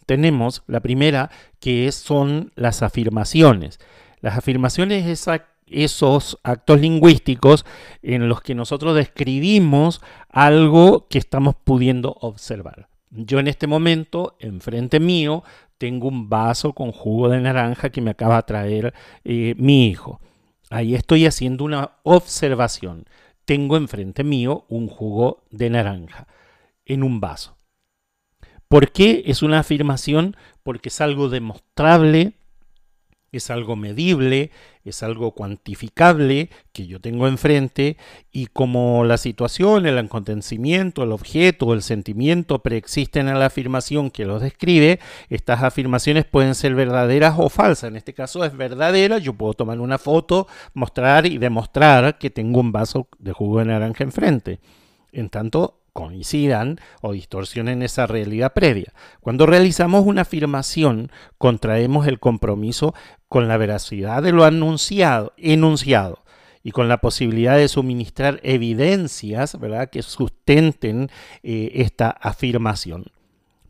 tenemos 0.07 0.63
la 0.69 0.81
primera 0.81 1.31
que 1.59 1.91
son 1.91 2.53
las 2.55 2.83
afirmaciones. 2.83 3.81
Las 4.21 4.39
afirmaciones 4.39 5.07
es 5.07 5.27
esos 5.73 6.39
actos 6.43 6.81
lingüísticos 6.81 7.65
en 8.03 8.29
los 8.29 8.41
que 8.41 8.55
nosotros 8.55 8.95
describimos 8.95 10.01
algo 10.29 11.07
que 11.09 11.19
estamos 11.19 11.55
pudiendo 11.55 12.17
observar. 12.21 12.89
Yo 13.11 13.39
en 13.39 13.49
este 13.49 13.67
momento, 13.67 14.37
enfrente 14.41 14.99
mío, 14.99 15.45
tengo 15.79 16.09
un 16.09 16.29
vaso 16.29 16.73
con 16.73 16.93
jugo 16.93 17.29
de 17.29 17.41
naranja 17.41 17.91
que 17.91 18.01
me 18.01 18.13
acaba 18.13 18.37
de 18.37 18.43
traer 18.45 18.95
eh, 19.25 19.55
mi 19.59 19.89
hijo. 19.89 20.21
Ahí 20.71 20.95
estoy 20.95 21.27
haciendo 21.27 21.65
una 21.65 21.99
observación. 22.05 23.05
Tengo 23.45 23.77
enfrente 23.77 24.25
mío 24.25 24.65
un 24.69 24.87
jugo 24.89 25.45
de 25.51 25.69
naranja 25.69 26.27
en 26.87 27.03
un 27.03 27.21
vaso. 27.21 27.59
¿Por 28.69 28.93
qué 28.93 29.25
es 29.27 29.43
una 29.43 29.59
afirmación? 29.59 30.37
Porque 30.63 30.89
es 30.89 31.01
algo 31.03 31.29
demostrable, 31.29 32.33
es 33.33 33.51
algo 33.51 33.77
medible, 33.77 34.51
es 34.85 35.03
algo 35.03 35.33
cuantificable 35.33 36.51
que 36.73 36.87
yo 36.87 37.01
tengo 37.01 37.29
enfrente 37.29 37.97
y 38.33 38.47
como 38.47 39.05
la 39.05 39.17
situación, 39.17 39.87
el 39.87 39.99
acontecimiento, 39.99 41.03
el 41.03 41.13
objeto, 41.13 41.73
el 41.73 41.83
sentimiento 41.83 42.61
preexisten 42.61 43.29
a 43.29 43.35
la 43.35 43.47
afirmación 43.47 44.11
que 44.11 44.25
los 44.25 44.43
describe, 44.43 44.99
estas 45.29 45.63
afirmaciones 45.63 46.25
pueden 46.25 46.55
ser 46.55 46.75
verdaderas 46.75 47.35
o 47.39 47.49
falsas. 47.49 47.89
En 47.89 47.97
este 47.97 48.15
caso 48.15 48.45
es 48.45 48.57
verdadera, 48.57 49.19
yo 49.19 49.35
puedo 49.35 49.55
tomar 49.55 49.81
una 49.81 49.99
foto, 49.99 50.47
mostrar 50.75 51.27
y 51.27 51.39
demostrar 51.39 52.19
que 52.19 52.31
tengo 52.31 52.61
un 52.61 52.73
vaso 52.73 53.09
de 53.19 53.33
jugo 53.33 53.61
de 53.61 53.67
naranja 53.67 54.05
enfrente. 54.05 54.61
En 55.13 55.29
tanto, 55.29 55.82
coincidan 55.93 56.81
o 57.01 57.13
distorsionen 57.13 57.83
esa 57.83 58.07
realidad 58.07 58.53
previa. 58.53 58.93
Cuando 59.21 59.47
realizamos 59.47 60.07
una 60.07 60.23
afirmación, 60.23 61.11
contraemos 61.39 62.07
el 62.07 62.19
compromiso 62.19 62.95
con 63.29 63.49
la 63.49 63.57
veracidad 63.57 64.23
de 64.23 64.33
lo 64.33 64.45
anunciado, 64.45 65.33
enunciado 65.37 66.23
y 66.63 66.71
con 66.71 66.89
la 66.89 66.99
posibilidad 66.99 67.57
de 67.57 67.69
suministrar 67.69 68.41
evidencias 68.43 69.59
¿verdad? 69.59 69.91
que 69.91 70.03
sustenten 70.03 71.11
eh, 71.43 71.73
esta 71.75 72.11
afirmación. 72.11 73.07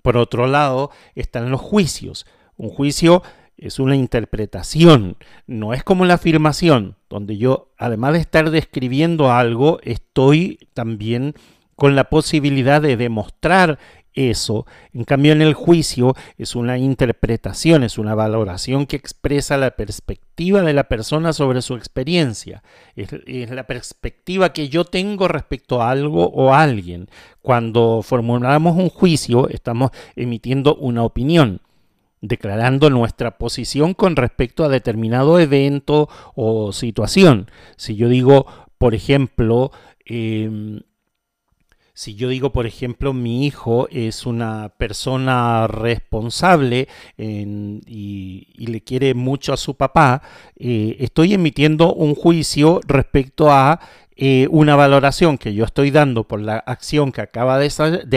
Por 0.03 0.17
otro 0.17 0.47
lado, 0.47 0.91
están 1.15 1.51
los 1.51 1.61
juicios. 1.61 2.27
Un 2.57 2.69
juicio 2.69 3.23
es 3.57 3.79
una 3.79 3.95
interpretación, 3.95 5.17
no 5.47 5.73
es 5.73 5.85
como 5.85 6.05
la 6.05 6.15
afirmación, 6.15 6.97
donde 7.09 7.37
yo, 7.37 7.73
además 7.79 8.15
de 8.15 8.19
estar 8.19 8.51
describiendo 8.51 9.31
algo, 9.31 9.79
estoy 9.83 10.59
también 10.75 11.35
con 11.77 11.97
la 11.97 12.05
posibilidad 12.05 12.81
de 12.81 12.97
demostrar 12.97 13.79
eso. 14.15 14.67
En 14.93 15.05
cambio, 15.05 15.33
en 15.33 15.43
el 15.43 15.55
juicio 15.55 16.15
es 16.37 16.55
una 16.55 16.79
interpretación, 16.79 17.83
es 17.83 17.99
una 17.99 18.15
valoración 18.15 18.87
que 18.87 18.97
expresa 18.97 19.57
la 19.57 19.73
perspectiva 19.73 20.63
de 20.63 20.73
la 20.73 20.85
persona 20.85 21.33
sobre 21.33 21.63
su 21.63 21.75
experiencia. 21.75 22.63
Es, 22.95 23.11
la 23.51 23.67
perspectiva 23.67 24.53
que 24.53 24.69
yo 24.69 24.85
tengo 24.85 25.29
respecto 25.29 25.83
a 25.83 25.91
algo 25.91 26.29
o 26.29 26.53
a 26.53 26.63
alguien. 26.63 27.09
Cuando 27.41 28.03
formulamos 28.03 28.77
un 28.77 28.89
juicio, 28.89 29.49
estamos 29.49 29.91
emitiendo 30.17 30.77
una 30.77 31.03
opinión 31.03 31.61
declarando 32.25 32.89
nuestra 32.89 33.37
posición 33.37 33.95
con 33.95 34.15
respecto 34.15 34.65
a 34.65 34.69
determinado 34.69 35.41
evento 35.41 36.09
o 36.37 36.73
situación. 36.73 37.51
Si 37.77 37.97
yo 37.97 38.09
digo, 38.09 38.47
por 38.79 38.95
ejemplo, 38.95 39.73
eh, 40.07 40.83
si 41.95 42.15
yo 42.15 42.29
digo, 42.29 42.53
por 42.53 42.67
ejemplo, 42.67 43.13
mi 43.13 43.47
hijo 43.47 43.87
es 43.91 44.25
una 44.25 44.71
persona 44.79 45.67
responsable 45.67 46.89
y, 47.19 48.49
le 48.59 48.81
quiere 48.83 49.13
mucho 49.13 49.53
a 49.53 49.59
su 49.59 49.77
papá, 49.77 50.23
eh, 50.57 50.97
estoy 51.01 51.35
emitiendo 51.35 51.93
un 51.93 52.15
juicio 52.15 52.81
respecto 52.87 53.51
a 53.51 53.81
eh, 54.17 54.47
una 54.51 54.77
valoración 54.77 55.37
que 55.37 55.53
yo 55.53 55.65
estoy 55.65 55.91
dando 55.91 56.25
por 56.25 56.41
la 56.41 56.57
acción 56.57 57.13
que 57.13 57.21
acaba 57.21 57.59
de, 57.59 57.67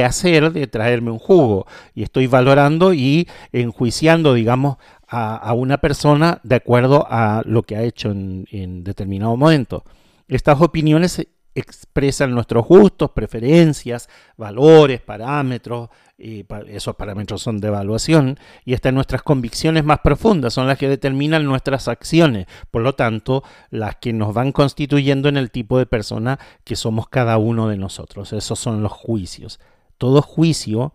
hacer, 0.05 0.53
de 0.53 0.67
traerme 0.67 1.11
un 1.11 1.19
jugo, 1.19 1.67
y 1.93 2.03
estoy 2.03 2.27
valorando 2.27 2.93
y 2.93 3.27
enjuiciando, 3.51 4.33
digamos, 4.33 4.77
a, 5.07 5.53
una 5.53 5.79
persona 5.79 6.39
de 6.43 6.55
acuerdo 6.55 7.05
a 7.09 7.41
lo 7.45 7.63
que 7.63 7.75
ha 7.75 7.83
hecho 7.83 8.11
en 8.11 8.83
determinado 8.83 9.35
momento. 9.35 9.83
Estas 10.27 10.61
opiniones 10.61 11.27
expresan 11.55 12.31
nuestros 12.31 12.65
gustos, 12.65 13.11
preferencias, 13.11 14.09
valores, 14.37 15.01
parámetros, 15.01 15.89
y 16.17 16.45
esos 16.67 16.95
parámetros 16.95 17.41
son 17.41 17.59
de 17.59 17.69
evaluación, 17.69 18.37
y 18.65 18.73
estas 18.73 18.93
nuestras 18.93 19.23
convicciones 19.23 19.83
más 19.83 19.99
profundas 19.99 20.53
son 20.53 20.67
las 20.67 20.77
que 20.77 20.89
determinan 20.89 21.45
nuestras 21.45 21.87
acciones, 21.87 22.45
por 22.71 22.81
lo 22.81 22.93
tanto, 22.93 23.43
las 23.69 23.95
que 23.95 24.13
nos 24.13 24.33
van 24.33 24.51
constituyendo 24.51 25.29
en 25.29 25.37
el 25.37 25.49
tipo 25.49 25.77
de 25.77 25.85
persona 25.85 26.39
que 26.63 26.75
somos 26.75 27.07
cada 27.07 27.37
uno 27.37 27.69
de 27.69 27.77
nosotros. 27.77 28.33
Esos 28.33 28.59
son 28.59 28.83
los 28.83 28.91
juicios. 28.91 29.59
Todo 29.97 30.21
juicio 30.21 30.93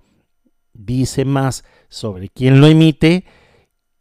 dice 0.74 1.24
más 1.24 1.64
sobre 1.88 2.28
quién 2.28 2.60
lo 2.60 2.66
emite 2.66 3.24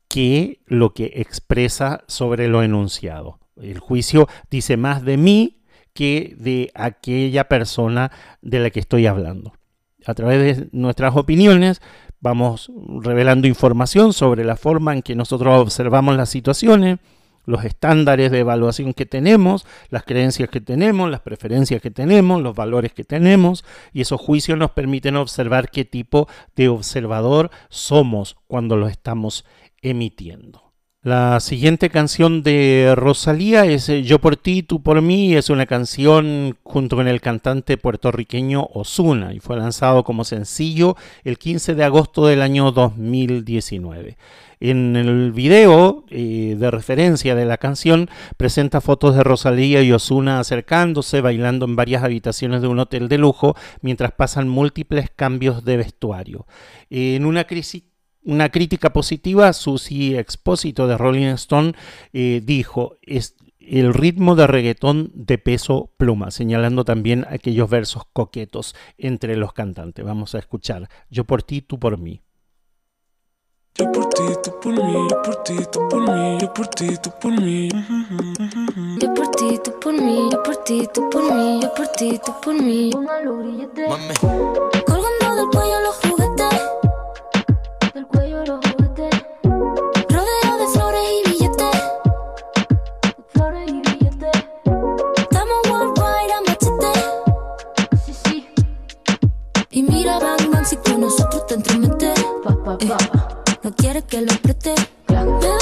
que 0.09 0.61
lo 0.65 0.93
que 0.93 1.13
expresa 1.15 2.03
sobre 2.07 2.47
lo 2.47 2.63
enunciado. 2.63 3.39
El 3.55 3.79
juicio 3.79 4.27
dice 4.49 4.77
más 4.77 5.03
de 5.03 5.17
mí 5.17 5.58
que 5.93 6.35
de 6.37 6.71
aquella 6.75 7.47
persona 7.47 8.11
de 8.41 8.59
la 8.59 8.69
que 8.69 8.79
estoy 8.79 9.07
hablando. 9.07 9.53
A 10.05 10.13
través 10.13 10.57
de 10.57 10.69
nuestras 10.71 11.15
opiniones 11.15 11.81
vamos 12.21 12.71
revelando 13.01 13.47
información 13.47 14.13
sobre 14.13 14.43
la 14.43 14.55
forma 14.55 14.93
en 14.93 15.01
que 15.01 15.15
nosotros 15.15 15.61
observamos 15.61 16.15
las 16.15 16.29
situaciones, 16.29 16.99
los 17.45 17.63
estándares 17.63 18.31
de 18.31 18.39
evaluación 18.39 18.93
que 18.93 19.05
tenemos, 19.05 19.65
las 19.89 20.03
creencias 20.03 20.49
que 20.49 20.61
tenemos, 20.61 21.09
las 21.09 21.21
preferencias 21.21 21.81
que 21.81 21.91
tenemos, 21.91 22.41
los 22.41 22.55
valores 22.55 22.93
que 22.93 23.03
tenemos, 23.03 23.65
y 23.91 24.01
esos 24.01 24.21
juicios 24.21 24.57
nos 24.57 24.71
permiten 24.71 25.15
observar 25.15 25.69
qué 25.69 25.83
tipo 25.85 26.27
de 26.55 26.69
observador 26.69 27.49
somos 27.69 28.37
cuando 28.47 28.75
lo 28.75 28.87
estamos 28.87 29.45
emitiendo. 29.81 30.68
La 31.01 31.39
siguiente 31.39 31.89
canción 31.89 32.43
de 32.43 32.93
Rosalía 32.93 33.63
es 33.63 33.87
eh, 33.87 34.03
Yo 34.03 34.19
por 34.19 34.35
ti, 34.35 34.63
tú 34.63 34.83
por 34.83 35.01
mí. 35.01 35.33
Es 35.33 35.49
una 35.49 35.65
canción 35.65 36.57
junto 36.63 36.97
con 36.97 37.07
el 37.07 37.21
cantante 37.21 37.77
puertorriqueño 37.77 38.67
Osuna 38.73 39.33
y 39.33 39.39
fue 39.39 39.55
lanzado 39.55 40.03
como 40.03 40.25
sencillo 40.25 40.97
el 41.23 41.37
15 41.37 41.75
de 41.75 41.85
agosto 41.85 42.27
del 42.27 42.41
año 42.41 42.73
2019. 42.73 44.17
En 44.59 44.97
el 44.97 45.31
video 45.31 46.03
eh, 46.09 46.57
de 46.59 46.69
referencia 46.69 47.33
de 47.33 47.45
la 47.45 47.55
canción 47.55 48.09
presenta 48.35 48.81
fotos 48.81 49.15
de 49.15 49.23
Rosalía 49.23 49.81
y 49.81 49.93
Osuna 49.93 50.41
acercándose, 50.41 51.21
bailando 51.21 51.65
en 51.65 51.77
varias 51.77 52.03
habitaciones 52.03 52.61
de 52.61 52.67
un 52.67 52.77
hotel 52.77 53.07
de 53.07 53.19
lujo 53.19 53.55
mientras 53.79 54.11
pasan 54.11 54.49
múltiples 54.49 55.09
cambios 55.15 55.63
de 55.63 55.77
vestuario. 55.77 56.45
En 56.89 57.25
una 57.25 57.45
crisis 57.45 57.83
una 58.23 58.49
crítica 58.49 58.91
positiva, 58.91 59.53
Susi 59.53 60.15
Expósito 60.15 60.87
de 60.87 60.97
Rolling 60.97 61.27
Stone 61.33 61.73
eh, 62.13 62.41
dijo, 62.43 62.97
es 63.01 63.35
el 63.59 63.93
ritmo 63.93 64.35
de 64.35 64.47
reggaetón 64.47 65.11
de 65.13 65.37
peso 65.37 65.91
pluma, 65.97 66.31
señalando 66.31 66.85
también 66.85 67.27
aquellos 67.29 67.69
versos 67.69 68.03
coquetos 68.13 68.73
entre 68.97 69.35
los 69.35 69.53
cantantes. 69.53 70.03
Vamos 70.03 70.33
a 70.33 70.39
escuchar, 70.39 70.89
yo 71.09 71.25
por 71.25 71.43
ti, 71.43 71.61
tú 71.61 71.79
por 71.79 71.99
mí. 71.99 72.23
Yo 73.75 73.91
por 73.91 74.09
ti, 74.09 74.23
tú 74.43 74.59
por 74.59 74.73
mí, 74.73 75.07
yo 75.09 75.21
por 75.21 75.43
ti, 75.43 75.55
tú 75.71 75.87
por 75.87 76.01
mí, 76.01 76.37
yo 76.41 76.51
por 76.53 76.67
ti, 76.67 76.87
tú 77.01 77.11
por 77.21 77.41
mí. 77.41 77.69
Yo 78.99 79.13
por 79.13 79.31
ti, 79.31 79.57
tú 79.63 79.71
por 79.79 79.93
mí, 79.93 80.27
yo 80.31 80.43
por 80.43 80.57
ti, 80.63 80.85
tú 80.93 81.09
por 81.09 81.33
mí, 81.33 81.61
yo 81.61 81.73
por 81.73 81.87
ti, 81.89 82.19
tú 82.25 82.33
por 82.43 82.61
mí. 82.61 82.91
Colgando 82.91 83.31
del 85.35 85.47
cuello 85.51 85.79
los 85.81 85.95
si 100.65 100.77
con 100.77 101.01
nosotros 101.01 101.45
te 101.47 101.55
pa, 102.43 102.77
pa. 102.77 103.57
No 103.63 103.75
quieres 103.75 104.03
que 104.05 104.21
lo 104.21 104.33
preste. 104.41 104.73
Me 105.07 105.58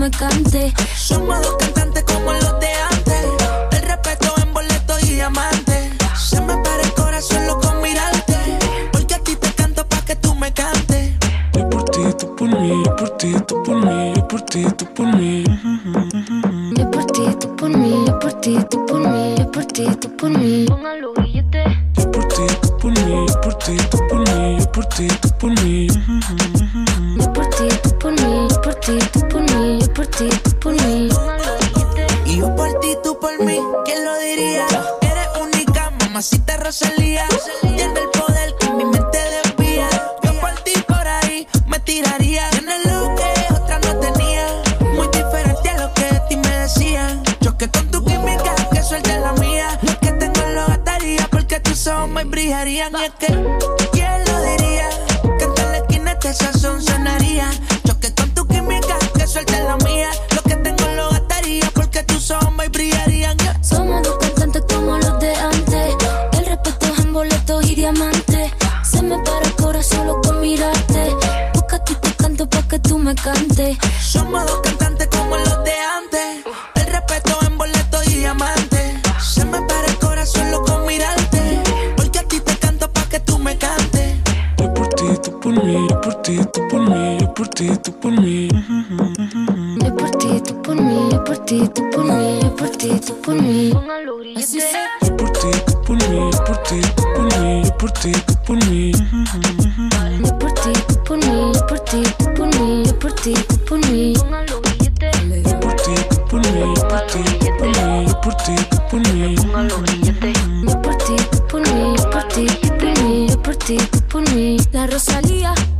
me 0.00 0.10
cantes. 0.10 0.72
Somos 0.96 1.42
dos 1.42 1.56
cantantes 1.58 1.89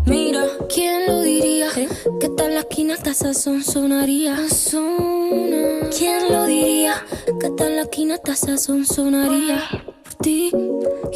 mira, 0.06 0.44
¿quién 0.72 1.06
lo 1.06 1.22
diría? 1.22 1.68
Que 2.20 2.28
tal 2.28 2.54
la 2.54 2.60
esquina 2.60 2.94
hasta 2.94 3.14
sazón 3.14 3.62
sonaría. 3.62 4.36
¿Quién 5.96 6.32
lo 6.32 6.46
diría? 6.46 6.94
Que 7.40 7.50
tal 7.50 7.76
la 7.76 7.82
esquina 7.82 8.14
hasta 8.14 8.34
sazón 8.34 8.86
sonaría. 8.86 9.62
Por 10.04 10.14
ti, 10.14 10.50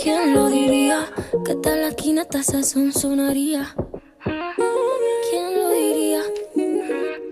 ¿quién 0.03 0.35
lo 0.35 0.49
diría? 0.49 1.07
Que 1.47 1.55
tal 1.57 1.81
la 1.81 1.89
esquina 1.89 2.23
hasta 2.23 2.43
sazón 2.43 2.93
sonaría. 2.93 3.75
¿Quién 4.25 5.55
lo 5.55 5.71
diría? 5.71 6.21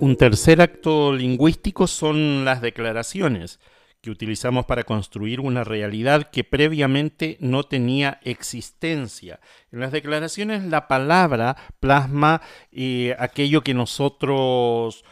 Un 0.01 0.17
tercer 0.17 0.61
acto 0.61 1.13
lingüístico 1.13 1.87
son 1.87 2.45
las 2.45 2.61
declaraciones 2.63 3.61
que 4.03 4.11
utilizamos 4.11 4.67
para 4.67 4.83
construir 4.83 5.39
una 5.39 5.63
realidad 5.63 6.31
que 6.31 6.43
previamente 6.43 7.39
no 7.41 7.63
tenía 7.63 8.19
existencia. 8.25 9.39
En 9.71 9.79
las 9.79 9.93
declaraciones 9.93 10.65
la 10.65 10.89
palabra 10.89 11.57
plasma 11.79 12.43
eh, 12.73 13.15
aquello 13.21 13.63
que 13.63 13.75
nosotros 13.75 15.05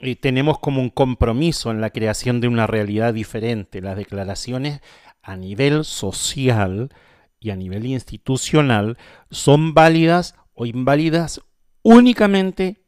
eh, 0.00 0.16
tenemos 0.16 0.58
como 0.58 0.82
un 0.82 0.90
compromiso 0.90 1.70
en 1.70 1.80
la 1.80 1.88
creación 1.88 2.42
de 2.42 2.48
una 2.48 2.66
realidad 2.66 3.14
diferente. 3.14 3.80
Las 3.80 3.96
declaraciones 3.96 4.80
a 5.22 5.36
nivel 5.36 5.86
social 5.86 6.90
y 7.40 7.50
a 7.50 7.56
nivel 7.56 7.86
institucional 7.86 8.98
son 9.30 9.72
válidas 9.72 10.34
o 10.52 10.66
inválidas 10.66 11.40
únicamente 11.82 12.85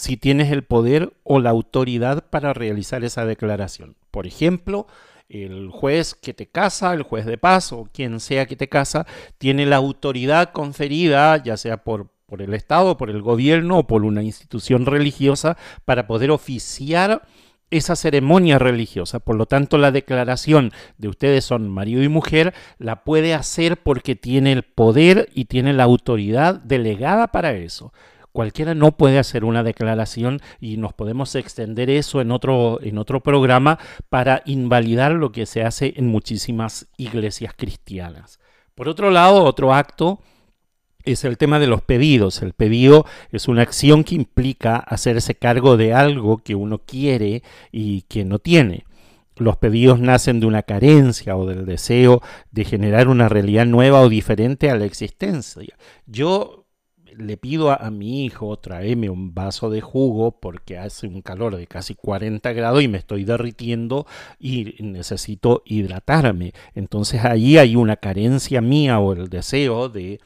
si 0.00 0.16
tienes 0.16 0.50
el 0.50 0.64
poder 0.64 1.12
o 1.24 1.40
la 1.40 1.50
autoridad 1.50 2.24
para 2.30 2.54
realizar 2.54 3.04
esa 3.04 3.26
declaración. 3.26 3.96
Por 4.10 4.26
ejemplo, 4.26 4.86
el 5.28 5.68
juez 5.68 6.14
que 6.14 6.32
te 6.32 6.46
casa, 6.46 6.94
el 6.94 7.02
juez 7.02 7.26
de 7.26 7.36
paz 7.36 7.70
o 7.74 7.86
quien 7.92 8.18
sea 8.18 8.46
que 8.46 8.56
te 8.56 8.70
casa, 8.70 9.06
tiene 9.36 9.66
la 9.66 9.76
autoridad 9.76 10.52
conferida, 10.52 11.36
ya 11.36 11.58
sea 11.58 11.84
por, 11.84 12.08
por 12.24 12.40
el 12.40 12.54
Estado, 12.54 12.96
por 12.96 13.10
el 13.10 13.20
gobierno 13.20 13.80
o 13.80 13.86
por 13.86 14.04
una 14.04 14.22
institución 14.22 14.86
religiosa, 14.86 15.58
para 15.84 16.06
poder 16.06 16.30
oficiar 16.30 17.22
esa 17.70 17.94
ceremonia 17.94 18.58
religiosa. 18.58 19.20
Por 19.20 19.36
lo 19.36 19.44
tanto, 19.44 19.76
la 19.76 19.92
declaración 19.92 20.72
de 20.96 21.08
ustedes 21.08 21.44
son 21.44 21.68
marido 21.68 22.02
y 22.02 22.08
mujer 22.08 22.54
la 22.78 23.04
puede 23.04 23.34
hacer 23.34 23.76
porque 23.76 24.16
tiene 24.16 24.52
el 24.52 24.62
poder 24.62 25.28
y 25.34 25.44
tiene 25.44 25.74
la 25.74 25.84
autoridad 25.84 26.54
delegada 26.54 27.28
para 27.28 27.52
eso. 27.52 27.92
Cualquiera 28.32 28.74
no 28.74 28.92
puede 28.92 29.18
hacer 29.18 29.44
una 29.44 29.62
declaración 29.62 30.40
y 30.60 30.76
nos 30.76 30.92
podemos 30.92 31.34
extender 31.34 31.90
eso 31.90 32.20
en 32.20 32.30
otro, 32.30 32.80
en 32.82 32.98
otro 32.98 33.20
programa 33.20 33.78
para 34.08 34.42
invalidar 34.46 35.12
lo 35.12 35.32
que 35.32 35.46
se 35.46 35.62
hace 35.62 35.94
en 35.96 36.06
muchísimas 36.06 36.88
iglesias 36.96 37.54
cristianas. 37.56 38.38
Por 38.74 38.88
otro 38.88 39.10
lado, 39.10 39.42
otro 39.44 39.74
acto 39.74 40.20
es 41.04 41.24
el 41.24 41.38
tema 41.38 41.58
de 41.58 41.66
los 41.66 41.82
pedidos. 41.82 42.42
El 42.42 42.52
pedido 42.52 43.04
es 43.32 43.48
una 43.48 43.62
acción 43.62 44.04
que 44.04 44.14
implica 44.14 44.76
hacerse 44.76 45.34
cargo 45.34 45.76
de 45.76 45.92
algo 45.92 46.38
que 46.38 46.54
uno 46.54 46.78
quiere 46.78 47.42
y 47.72 48.02
que 48.02 48.24
no 48.24 48.38
tiene. 48.38 48.84
Los 49.36 49.56
pedidos 49.56 50.00
nacen 50.00 50.38
de 50.40 50.46
una 50.46 50.62
carencia 50.62 51.36
o 51.36 51.46
del 51.46 51.64
deseo 51.64 52.22
de 52.50 52.64
generar 52.64 53.08
una 53.08 53.28
realidad 53.28 53.66
nueva 53.66 54.02
o 54.02 54.08
diferente 54.08 54.70
a 54.70 54.76
la 54.76 54.84
existencia. 54.84 55.76
Yo 56.06 56.66
le 57.16 57.36
pido 57.36 57.70
a, 57.70 57.90
mi 57.90 58.24
hijo 58.24 58.58
tráeme 58.58 59.10
un 59.10 59.34
vaso 59.34 59.70
de 59.70 59.80
jugo 59.80 60.40
porque 60.40 60.78
hace 60.78 61.06
un 61.06 61.22
calor 61.22 61.56
de 61.56 61.66
casi 61.66 61.94
40 61.94 62.52
grados 62.52 62.82
y 62.82 62.88
me 62.88 62.98
estoy 62.98 63.24
derritiendo 63.24 64.06
y 64.38 64.76
necesito 64.80 65.62
hidratarme. 65.64 66.52
Entonces 66.74 67.24
ahí 67.24 67.58
hay 67.58 67.76
una 67.76 67.96
carencia 67.96 68.60
mía 68.60 68.98
o 68.98 69.12
el 69.12 69.28
deseo 69.28 69.88
de 69.88 70.20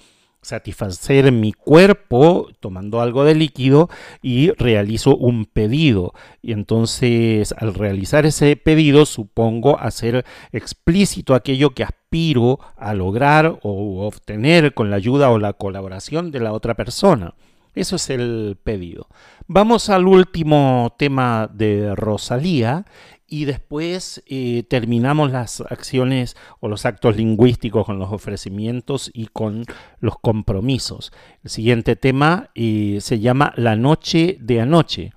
satisfacer 0.45 1.33
mi 1.33 1.53
cuerpo 1.53 2.49
tomando 2.61 3.01
algo 3.01 3.25
de 3.25 3.35
líquido 3.35 3.89
y 4.23 4.51
realizo 4.53 5.17
un 5.17 5.47
pedido. 5.47 6.13
Y 6.43 6.53
entonces 6.53 7.55
al 7.57 7.75
realizar 7.75 8.27
ese 8.27 8.57
pedido 8.57 9.07
supongo 9.07 9.79
hacer 9.79 10.25
explícito 10.53 11.35
aquello 11.35 11.71
que 11.71 11.85
aspiro 11.85 12.61
a 12.77 12.95
lograr 12.95 13.59
o 13.63 14.07
obtener 14.07 14.75
con 14.75 14.91
la 14.91 14.97
ayuda 14.97 15.31
o 15.31 15.39
la 15.39 15.55
colaboración 15.55 16.31
de 16.31 16.41
la 16.41 16.53
otra 16.53 16.75
persona. 16.75 17.35
Eso 17.75 17.97
es 17.97 18.09
el 18.11 18.57
pedido. 18.63 19.09
Vamos 19.49 19.91
al 19.91 20.07
último 20.07 20.95
tema 20.97 21.51
de 21.53 21.95
Rosalía 21.97 22.87
y 23.35 23.47
después 23.47 24.23
eh, 24.29 24.63
terminamos 24.69 25.33
las 25.33 25.61
acciones 25.61 26.37
o 26.61 26.69
los 26.69 26.87
actos 26.87 27.17
lingüísticos 27.17 27.85
con 27.85 27.99
los 27.99 28.13
ofrecimientos 28.13 29.11
y 29.13 29.27
con 29.27 29.65
los 29.99 30.21
compromisos. 30.21 31.13
El 31.43 31.51
siguiente 31.51 31.97
tema 31.97 32.51
eh, 32.55 32.99
se 33.01 33.19
llama 33.19 33.53
La 33.57 33.75
noche 33.75 34.39
de 34.41 34.61
anoche. 34.61 35.15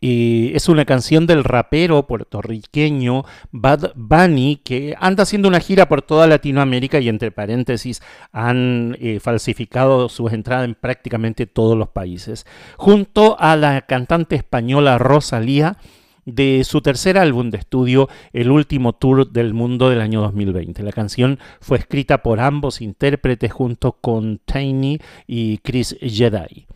Eh, 0.00 0.50
es 0.56 0.68
una 0.68 0.84
canción 0.84 1.28
del 1.28 1.44
rapero 1.44 2.08
puertorriqueño 2.08 3.24
Bad 3.52 3.92
Bunny 3.94 4.56
que 4.56 4.96
anda 4.98 5.22
haciendo 5.22 5.46
una 5.46 5.60
gira 5.60 5.88
por 5.88 6.02
toda 6.02 6.26
Latinoamérica 6.26 6.98
y 6.98 7.08
entre 7.08 7.30
paréntesis 7.30 8.02
han 8.32 8.96
eh, 9.00 9.20
falsificado 9.20 10.08
sus 10.08 10.32
entradas 10.32 10.64
en 10.64 10.74
prácticamente 10.74 11.46
todos 11.46 11.78
los 11.78 11.90
países. 11.90 12.44
Junto 12.76 13.36
a 13.38 13.54
la 13.54 13.82
cantante 13.82 14.34
española 14.34 14.98
Rosalía 14.98 15.76
de 16.24 16.64
su 16.64 16.80
tercer 16.80 17.18
álbum 17.18 17.50
de 17.50 17.58
estudio, 17.58 18.08
El 18.32 18.50
último 18.50 18.92
tour 18.92 19.30
del 19.30 19.54
mundo 19.54 19.90
del 19.90 20.00
año 20.00 20.20
2020. 20.22 20.82
La 20.82 20.92
canción 20.92 21.38
fue 21.60 21.78
escrita 21.78 22.22
por 22.22 22.40
ambos 22.40 22.80
intérpretes 22.80 23.52
junto 23.52 23.92
con 23.92 24.38
Tiny 24.44 24.98
y 25.26 25.58
Chris 25.58 25.96
Jedi. 26.00 26.66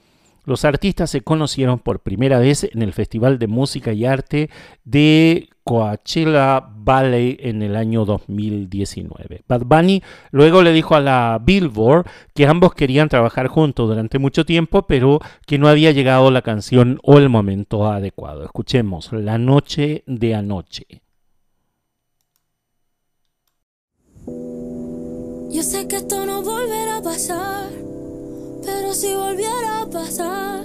Los 0.44 0.64
artistas 0.64 1.10
se 1.10 1.22
conocieron 1.22 1.80
por 1.80 2.00
primera 2.00 2.38
vez 2.38 2.64
en 2.64 2.82
el 2.82 2.92
Festival 2.92 3.38
de 3.38 3.48
Música 3.48 3.92
y 3.92 4.04
Arte 4.04 4.48
de 4.84 5.48
Coachella 5.66 6.64
Valley 6.76 7.38
en 7.40 7.60
el 7.60 7.74
año 7.74 8.04
2019. 8.04 9.42
Bad 9.48 9.62
Bunny 9.66 10.00
luego 10.30 10.62
le 10.62 10.72
dijo 10.72 10.94
a 10.94 11.00
la 11.00 11.40
Billboard 11.42 12.06
que 12.32 12.46
ambos 12.46 12.72
querían 12.72 13.08
trabajar 13.08 13.48
juntos 13.48 13.88
durante 13.88 14.20
mucho 14.20 14.44
tiempo, 14.44 14.86
pero 14.86 15.18
que 15.44 15.58
no 15.58 15.66
había 15.66 15.90
llegado 15.90 16.30
la 16.30 16.42
canción 16.42 17.00
o 17.02 17.18
el 17.18 17.28
momento 17.28 17.90
adecuado. 17.90 18.44
Escuchemos 18.44 19.12
La 19.12 19.38
noche 19.38 20.04
de 20.06 20.36
anoche. 20.36 20.86
Yo 25.50 25.62
sé 25.64 25.88
que 25.88 25.96
esto 25.96 26.26
no 26.26 26.42
volverá 26.42 26.98
a 26.98 27.02
pasar, 27.02 27.70
pero 28.64 28.94
si 28.94 29.12
volviera 29.16 29.82
a 29.82 29.86
pasar, 29.90 30.62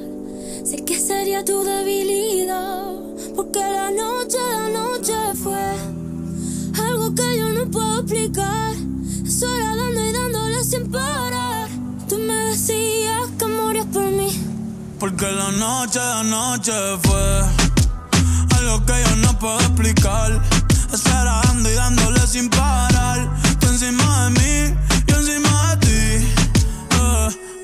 sé 0.64 0.86
que 0.86 0.94
sería 0.94 1.44
tu 1.44 1.64
debilidad, 1.64 3.11
porque 3.98 4.38
la 4.38 4.70
noche 4.70 5.14
fue 5.44 6.84
algo 6.84 7.14
que 7.16 7.38
yo 7.38 7.50
no 7.50 7.72
puedo 7.72 8.02
explicar. 8.02 8.76
Hora 9.44 9.76
dando 9.76 10.02
y 10.06 10.12
dándole 10.12 10.64
sin 10.64 10.92
parar. 10.92 11.68
Tú 12.08 12.18
me 12.18 12.34
decías 12.52 13.28
que 13.40 13.46
morías 13.48 13.88
por 13.88 14.04
mí. 14.04 14.30
Porque 15.00 15.26
la 15.32 15.52
noche 15.52 16.00
de 16.00 16.14
anoche 16.14 16.72
fue 17.02 17.42
algo 18.58 18.86
que 18.86 18.94
yo 19.04 19.16
no 19.18 19.40
puedo 19.40 19.60
explicar. 19.60 20.42
Estar 20.94 21.26
dando 21.26 21.70
y 21.70 21.74
dándole 21.74 22.20
sin 22.28 22.50
parar. 22.50 23.30
Tú 23.60 23.68
encima 23.68 24.26
de 24.26 24.30
mí, 24.40 24.76
yo 25.08 25.16
encima 25.16 25.76
de 25.76 25.88
ti. 25.88 26.28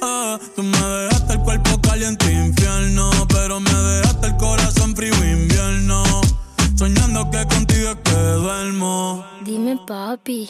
Eh, 0.01 0.39
tú 0.55 0.63
me 0.63 0.77
dejaste 0.77 1.33
el 1.33 1.39
cuerpo 1.39 1.81
caliente 1.81 2.31
infierno, 2.31 3.11
pero 3.29 3.59
me 3.59 3.71
dejaste 3.71 4.27
el 4.27 4.37
corazón 4.37 4.95
frío 4.95 5.13
invierno. 5.13 5.56
Duermo. 8.47 9.25
Dime, 9.43 9.75
papi. 9.85 10.49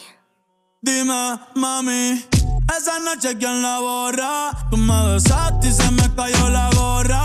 Dime, 0.80 1.40
mami, 1.56 2.24
esa 2.76 3.00
noche 3.00 3.36
quién 3.36 3.60
la 3.60 3.80
borra. 3.80 4.52
Tú 4.70 4.76
me 4.76 5.14
besaste 5.14 5.68
y 5.68 5.72
se 5.72 5.90
me 5.90 6.06
cayó 6.14 6.48
la 6.48 6.70
gorra. 6.76 7.24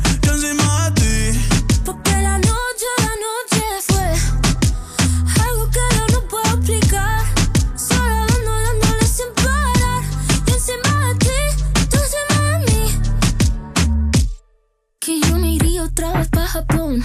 Japón. 16.51 17.01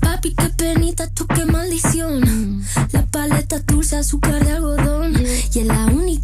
Papi, 0.00 0.34
qué 0.34 0.48
penita, 0.56 1.08
tú 1.10 1.28
qué 1.28 1.44
maldición. 1.44 2.60
La 2.90 3.06
paleta 3.06 3.60
dulce, 3.60 3.96
azúcar 3.96 4.44
de 4.44 4.50
algodón. 4.50 5.14
Y 5.54 5.58
es 5.60 5.66
la 5.66 5.86
única 5.86 6.23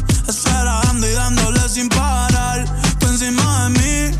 Eso 0.31 0.47
era 0.47 0.79
dando 0.85 1.09
y 1.09 1.11
dándole 1.11 1.59
sin 1.67 1.89
parar. 1.89 2.63
Tú 2.99 3.07
encima 3.07 3.65
de 3.65 3.69
mí, 3.71 4.17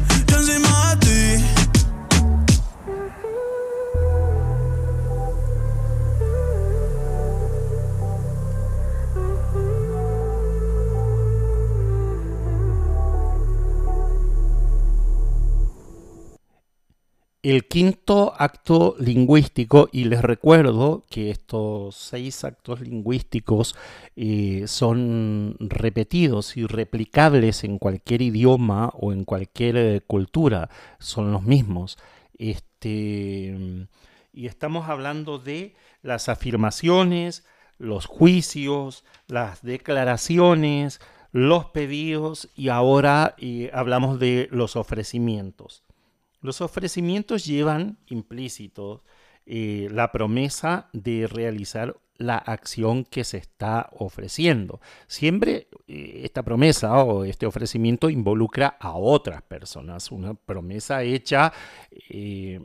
El 17.43 17.67
quinto 17.67 18.35
acto 18.37 18.95
lingüístico, 18.99 19.89
y 19.91 20.03
les 20.03 20.21
recuerdo 20.21 21.03
que 21.09 21.31
estos 21.31 21.95
seis 21.95 22.43
actos 22.43 22.81
lingüísticos 22.81 23.75
eh, 24.15 24.65
son 24.67 25.55
repetidos 25.59 26.55
y 26.55 26.67
replicables 26.67 27.63
en 27.63 27.79
cualquier 27.79 28.21
idioma 28.21 28.91
o 28.93 29.11
en 29.11 29.25
cualquier 29.25 29.75
eh, 29.77 30.01
cultura, 30.05 30.69
son 30.99 31.31
los 31.31 31.41
mismos. 31.41 31.97
Este, 32.37 33.87
y 34.33 34.45
estamos 34.45 34.87
hablando 34.87 35.39
de 35.39 35.73
las 36.03 36.29
afirmaciones, 36.29 37.43
los 37.79 38.05
juicios, 38.05 39.03
las 39.25 39.63
declaraciones, 39.63 41.01
los 41.31 41.65
pedidos 41.65 42.49
y 42.55 42.69
ahora 42.69 43.33
eh, 43.39 43.71
hablamos 43.73 44.19
de 44.19 44.47
los 44.51 44.75
ofrecimientos. 44.75 45.83
Los 46.41 46.61
ofrecimientos 46.61 47.45
llevan 47.45 47.97
implícito 48.07 49.03
eh, 49.45 49.87
la 49.91 50.11
promesa 50.11 50.89
de 50.93 51.27
realizar 51.27 51.95
la 52.17 52.37
acción 52.37 53.03
que 53.03 53.23
se 53.23 53.37
está 53.37 53.89
ofreciendo. 53.93 54.79
Siempre 55.07 55.67
eh, 55.87 56.21
esta 56.23 56.43
promesa 56.43 57.03
o 57.03 57.23
este 57.25 57.45
ofrecimiento 57.45 58.09
involucra 58.09 58.77
a 58.79 58.93
otras 58.93 59.41
personas. 59.41 60.11
Una 60.11 60.33
promesa 60.33 61.03
hecha 61.03 61.51
eh, 62.09 62.59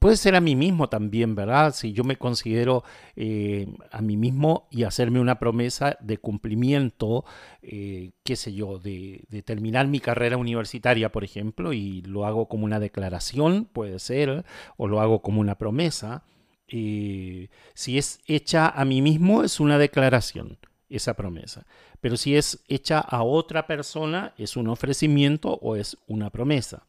puede 0.00 0.16
ser 0.16 0.34
a 0.34 0.40
mí 0.40 0.56
mismo 0.56 0.88
también, 0.88 1.34
¿verdad? 1.34 1.74
Si 1.74 1.92
yo 1.92 2.04
me 2.04 2.16
considero 2.16 2.84
eh, 3.14 3.66
a 3.90 4.02
mí 4.02 4.16
mismo 4.16 4.68
y 4.70 4.84
hacerme 4.84 5.20
una 5.20 5.38
promesa 5.38 5.96
de 6.00 6.18
cumplimiento, 6.18 7.24
eh, 7.62 8.12
qué 8.24 8.36
sé 8.36 8.54
yo, 8.54 8.78
de, 8.78 9.26
terminar 9.44 9.86
mi 9.86 10.00
carrera 10.00 10.36
universitaria, 10.36 11.12
por 11.12 11.24
ejemplo, 11.24 11.72
y 11.72 12.02
lo 12.02 12.26
hago 12.26 12.48
como 12.48 12.64
una 12.64 12.80
declaración, 12.80 13.66
puede 13.66 13.98
ser, 13.98 14.44
o 14.76 14.88
lo 14.88 15.00
hago 15.00 15.22
como 15.22 15.40
una 15.40 15.58
promesa. 15.58 16.24
Eh, 16.68 17.48
si 17.74 17.98
es 17.98 18.20
hecha 18.26 18.68
a 18.68 18.84
mí 18.84 19.02
mismo, 19.02 19.44
es 19.44 19.60
una 19.60 19.78
declaración, 19.78 20.58
esa 20.88 21.14
promesa. 21.14 21.66
Pero 22.00 22.16
si 22.16 22.36
es 22.36 22.64
hecha 22.68 22.98
a 23.00 23.22
otra 23.22 23.66
persona, 23.66 24.34
es 24.36 24.56
un 24.56 24.68
ofrecimiento 24.68 25.58
o 25.62 25.76
es 25.76 25.96
una 26.06 26.30
promesa 26.30 26.86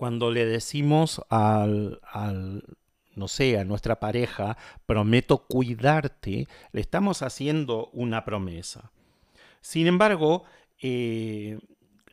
cuando 0.00 0.30
le 0.30 0.46
decimos 0.46 1.20
al, 1.28 2.00
no 3.16 3.28
sé, 3.28 3.58
a 3.58 3.66
nuestra 3.66 4.00
pareja, 4.00 4.56
prometo 4.86 5.44
cuidarte, 5.46 6.48
le 6.72 6.80
estamos 6.80 7.20
haciendo 7.20 7.90
una 7.92 8.24
promesa. 8.24 8.92
Sin 9.60 9.86
embargo, 9.86 10.44
eh, 10.80 11.58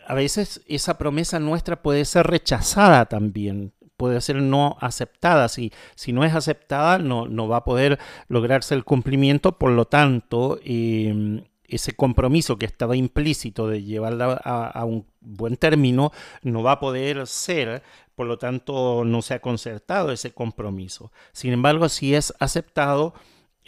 a 0.05 0.13
veces 0.15 0.65
esa 0.67 0.97
promesa 0.97 1.39
nuestra 1.39 1.81
puede 1.81 2.03
ser 2.03 2.27
rechazada 2.27 3.05
también, 3.05 3.71
puede 3.95 4.19
ser 4.19 4.41
no 4.41 4.75
aceptada. 4.81 5.47
Si, 5.47 5.71
si 5.95 6.11
no 6.11 6.25
es 6.25 6.35
aceptada, 6.35 6.97
no, 6.97 7.29
no, 7.29 7.47
va 7.47 7.57
a 7.59 7.63
poder 7.63 7.99
lograrse 8.27 8.75
el 8.75 8.83
cumplimiento, 8.83 9.57
por 9.57 9.71
lo 9.71 9.85
tanto, 9.85 10.59
eh, 10.65 11.41
ese 11.67 11.93
compromiso 11.93 12.57
que 12.57 12.65
estaba 12.65 12.95
implícito 12.95 13.67
de 13.67 13.83
llevarla 13.83 14.39
a, 14.43 14.67
a, 14.67 14.85
un 14.85 15.05
buen 15.19 15.57
término 15.57 16.11
no 16.41 16.63
va 16.63 16.73
a 16.73 16.79
poder 16.79 17.27
ser, 17.27 17.83
por 18.15 18.27
lo 18.27 18.37
tanto 18.37 19.03
no 19.05 19.21
se 19.21 19.33
ha 19.33 19.41
concertado 19.41 20.11
ese 20.11 20.31
compromiso. 20.31 21.11
Sin 21.33 21.53
embargo, 21.53 21.89
si 21.89 22.15
es 22.15 22.33
aceptado, 22.39 23.13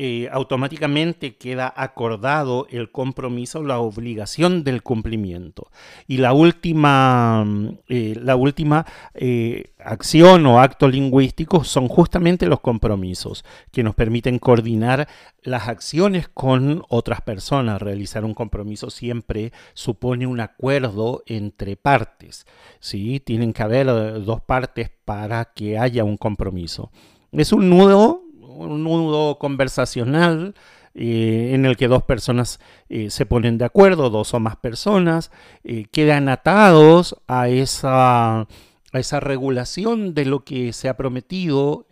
eh, 0.01 0.29
automáticamente 0.31 1.35
queda 1.35 1.73
acordado 1.75 2.67
el 2.69 2.89
compromiso, 2.89 3.61
la 3.63 3.79
obligación 3.79 4.63
del 4.63 4.81
cumplimiento. 4.81 5.71
Y 6.07 6.19
la 6.19 6.31
última, 6.31 7.45
eh, 7.89 8.17
la 8.17 8.37
última 8.37 8.85
eh, 9.13 9.73
acción 9.77 10.45
o 10.45 10.61
acto 10.61 10.87
lingüístico 10.87 11.65
son 11.65 11.89
justamente 11.89 12.45
los 12.45 12.61
compromisos, 12.61 13.43
que 13.73 13.83
nos 13.83 13.93
permiten 13.93 14.39
coordinar 14.39 15.09
las 15.41 15.67
acciones 15.67 16.29
con 16.29 16.81
otras 16.87 17.19
personas. 17.19 17.81
Realizar 17.81 18.23
un 18.23 18.33
compromiso 18.33 18.89
siempre 18.89 19.51
supone 19.73 20.25
un 20.25 20.39
acuerdo 20.39 21.23
entre 21.25 21.75
partes. 21.75 22.47
¿sí? 22.79 23.19
Tienen 23.19 23.51
que 23.51 23.63
haber 23.63 23.87
dos 24.23 24.39
partes 24.39 24.91
para 25.03 25.43
que 25.43 25.77
haya 25.77 26.05
un 26.05 26.15
compromiso. 26.15 26.89
Es 27.33 27.51
un 27.51 27.69
nudo 27.69 28.28
un 28.67 28.83
nudo 28.83 29.37
conversacional 29.39 30.53
eh, 30.95 31.51
en 31.53 31.65
el 31.65 31.77
que 31.77 31.87
dos 31.87 32.03
personas 32.03 32.59
eh, 32.89 33.09
se 33.09 33.25
ponen 33.25 33.57
de 33.57 33.65
acuerdo, 33.65 34.09
dos 34.09 34.33
o 34.33 34.39
más 34.39 34.55
personas, 34.55 35.31
eh, 35.63 35.85
quedan 35.91 36.29
atados 36.29 37.15
a 37.27 37.47
esa, 37.47 38.39
a 38.41 38.47
esa 38.93 39.19
regulación 39.19 40.13
de 40.13 40.25
lo 40.25 40.43
que 40.43 40.73
se 40.73 40.89
ha 40.89 40.97
prometido 40.97 41.85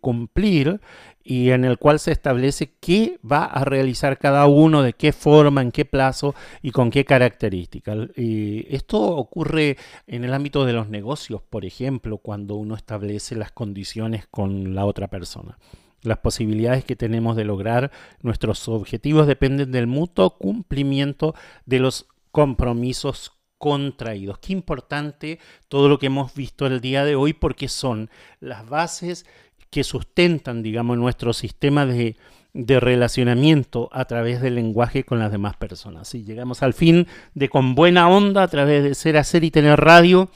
cumplir 0.00 0.80
y 1.22 1.50
en 1.50 1.64
el 1.64 1.78
cual 1.78 1.98
se 1.98 2.10
establece 2.10 2.72
qué 2.80 3.20
va 3.20 3.44
a 3.44 3.64
realizar 3.64 4.18
cada 4.18 4.46
uno, 4.46 4.82
de 4.82 4.94
qué 4.94 5.12
forma, 5.12 5.60
en 5.60 5.70
qué 5.70 5.84
plazo 5.84 6.34
y 6.62 6.70
con 6.70 6.90
qué 6.90 7.04
características. 7.04 8.08
esto 8.16 9.00
ocurre 9.00 9.76
en 10.06 10.24
el 10.24 10.32
ámbito 10.32 10.64
de 10.64 10.72
los 10.72 10.88
negocios, 10.88 11.42
por 11.42 11.64
ejemplo, 11.66 12.18
cuando 12.18 12.54
uno 12.56 12.74
establece 12.76 13.36
las 13.36 13.52
condiciones 13.52 14.26
con 14.26 14.74
la 14.74 14.86
otra 14.86 15.08
persona. 15.08 15.58
Las 16.02 16.18
posibilidades 16.18 16.84
que 16.84 16.96
tenemos 16.96 17.36
de 17.36 17.44
lograr 17.44 17.90
nuestros 18.22 18.68
objetivos 18.68 19.26
dependen 19.26 19.72
del 19.72 19.86
mutuo 19.86 20.38
cumplimiento 20.38 21.34
de 21.66 21.80
los 21.80 22.06
compromisos 22.30 23.32
contraídos. 23.58 24.38
Qué 24.38 24.52
importante 24.52 25.38
todo 25.68 25.88
lo 25.88 25.98
que 25.98 26.06
hemos 26.06 26.34
visto 26.34 26.66
el 26.66 26.80
día 26.80 27.04
de 27.04 27.16
hoy 27.16 27.32
porque 27.32 27.68
son 27.68 28.10
las 28.40 28.68
bases 28.68 29.26
que 29.70 29.84
sustentan, 29.84 30.62
digamos, 30.62 30.96
nuestro 30.96 31.32
sistema 31.32 31.84
de, 31.84 32.16
de 32.54 32.80
relacionamiento 32.80 33.88
a 33.92 34.06
través 34.06 34.40
del 34.40 34.54
lenguaje 34.54 35.04
con 35.04 35.18
las 35.18 35.30
demás 35.30 35.56
personas. 35.56 36.14
Y 36.14 36.24
llegamos 36.24 36.62
al 36.62 36.72
fin 36.72 37.06
de 37.34 37.48
Con 37.48 37.74
Buena 37.74 38.08
Onda 38.08 38.42
a 38.44 38.48
través 38.48 38.82
de 38.82 38.94
Ser, 38.94 39.16
Hacer 39.16 39.44
y 39.44 39.50
Tener 39.50 39.78
Radio. 39.78 40.30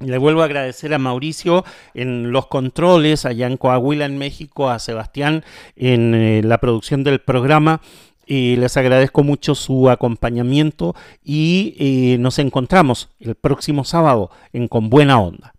Le 0.00 0.16
vuelvo 0.16 0.40
a 0.40 0.46
agradecer 0.46 0.94
a 0.94 0.98
Mauricio 0.98 1.62
en 1.92 2.32
los 2.32 2.46
controles, 2.46 3.26
allá 3.26 3.46
en 3.46 3.58
Coahuila, 3.58 4.06
en 4.06 4.16
México, 4.16 4.70
a 4.70 4.78
Sebastián 4.78 5.44
en 5.76 6.14
eh, 6.14 6.40
la 6.42 6.56
producción 6.58 7.04
del 7.04 7.20
programa. 7.20 7.82
Les 8.26 8.76
agradezco 8.76 9.24
mucho 9.24 9.56
su 9.56 9.90
acompañamiento 9.90 10.94
y 11.22 11.74
eh, 11.80 12.16
nos 12.18 12.38
encontramos 12.38 13.10
el 13.18 13.34
próximo 13.34 13.84
sábado 13.84 14.30
en 14.52 14.68
Con 14.68 14.88
Buena 14.88 15.18
Onda. 15.18 15.52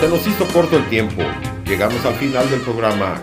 Se 0.00 0.08
nos 0.08 0.26
hizo 0.26 0.46
corto 0.52 0.76
el 0.76 0.86
tiempo. 0.90 1.22
Llegamos 1.64 2.04
al 2.04 2.14
final 2.14 2.48
del 2.50 2.60
programa 2.60 3.22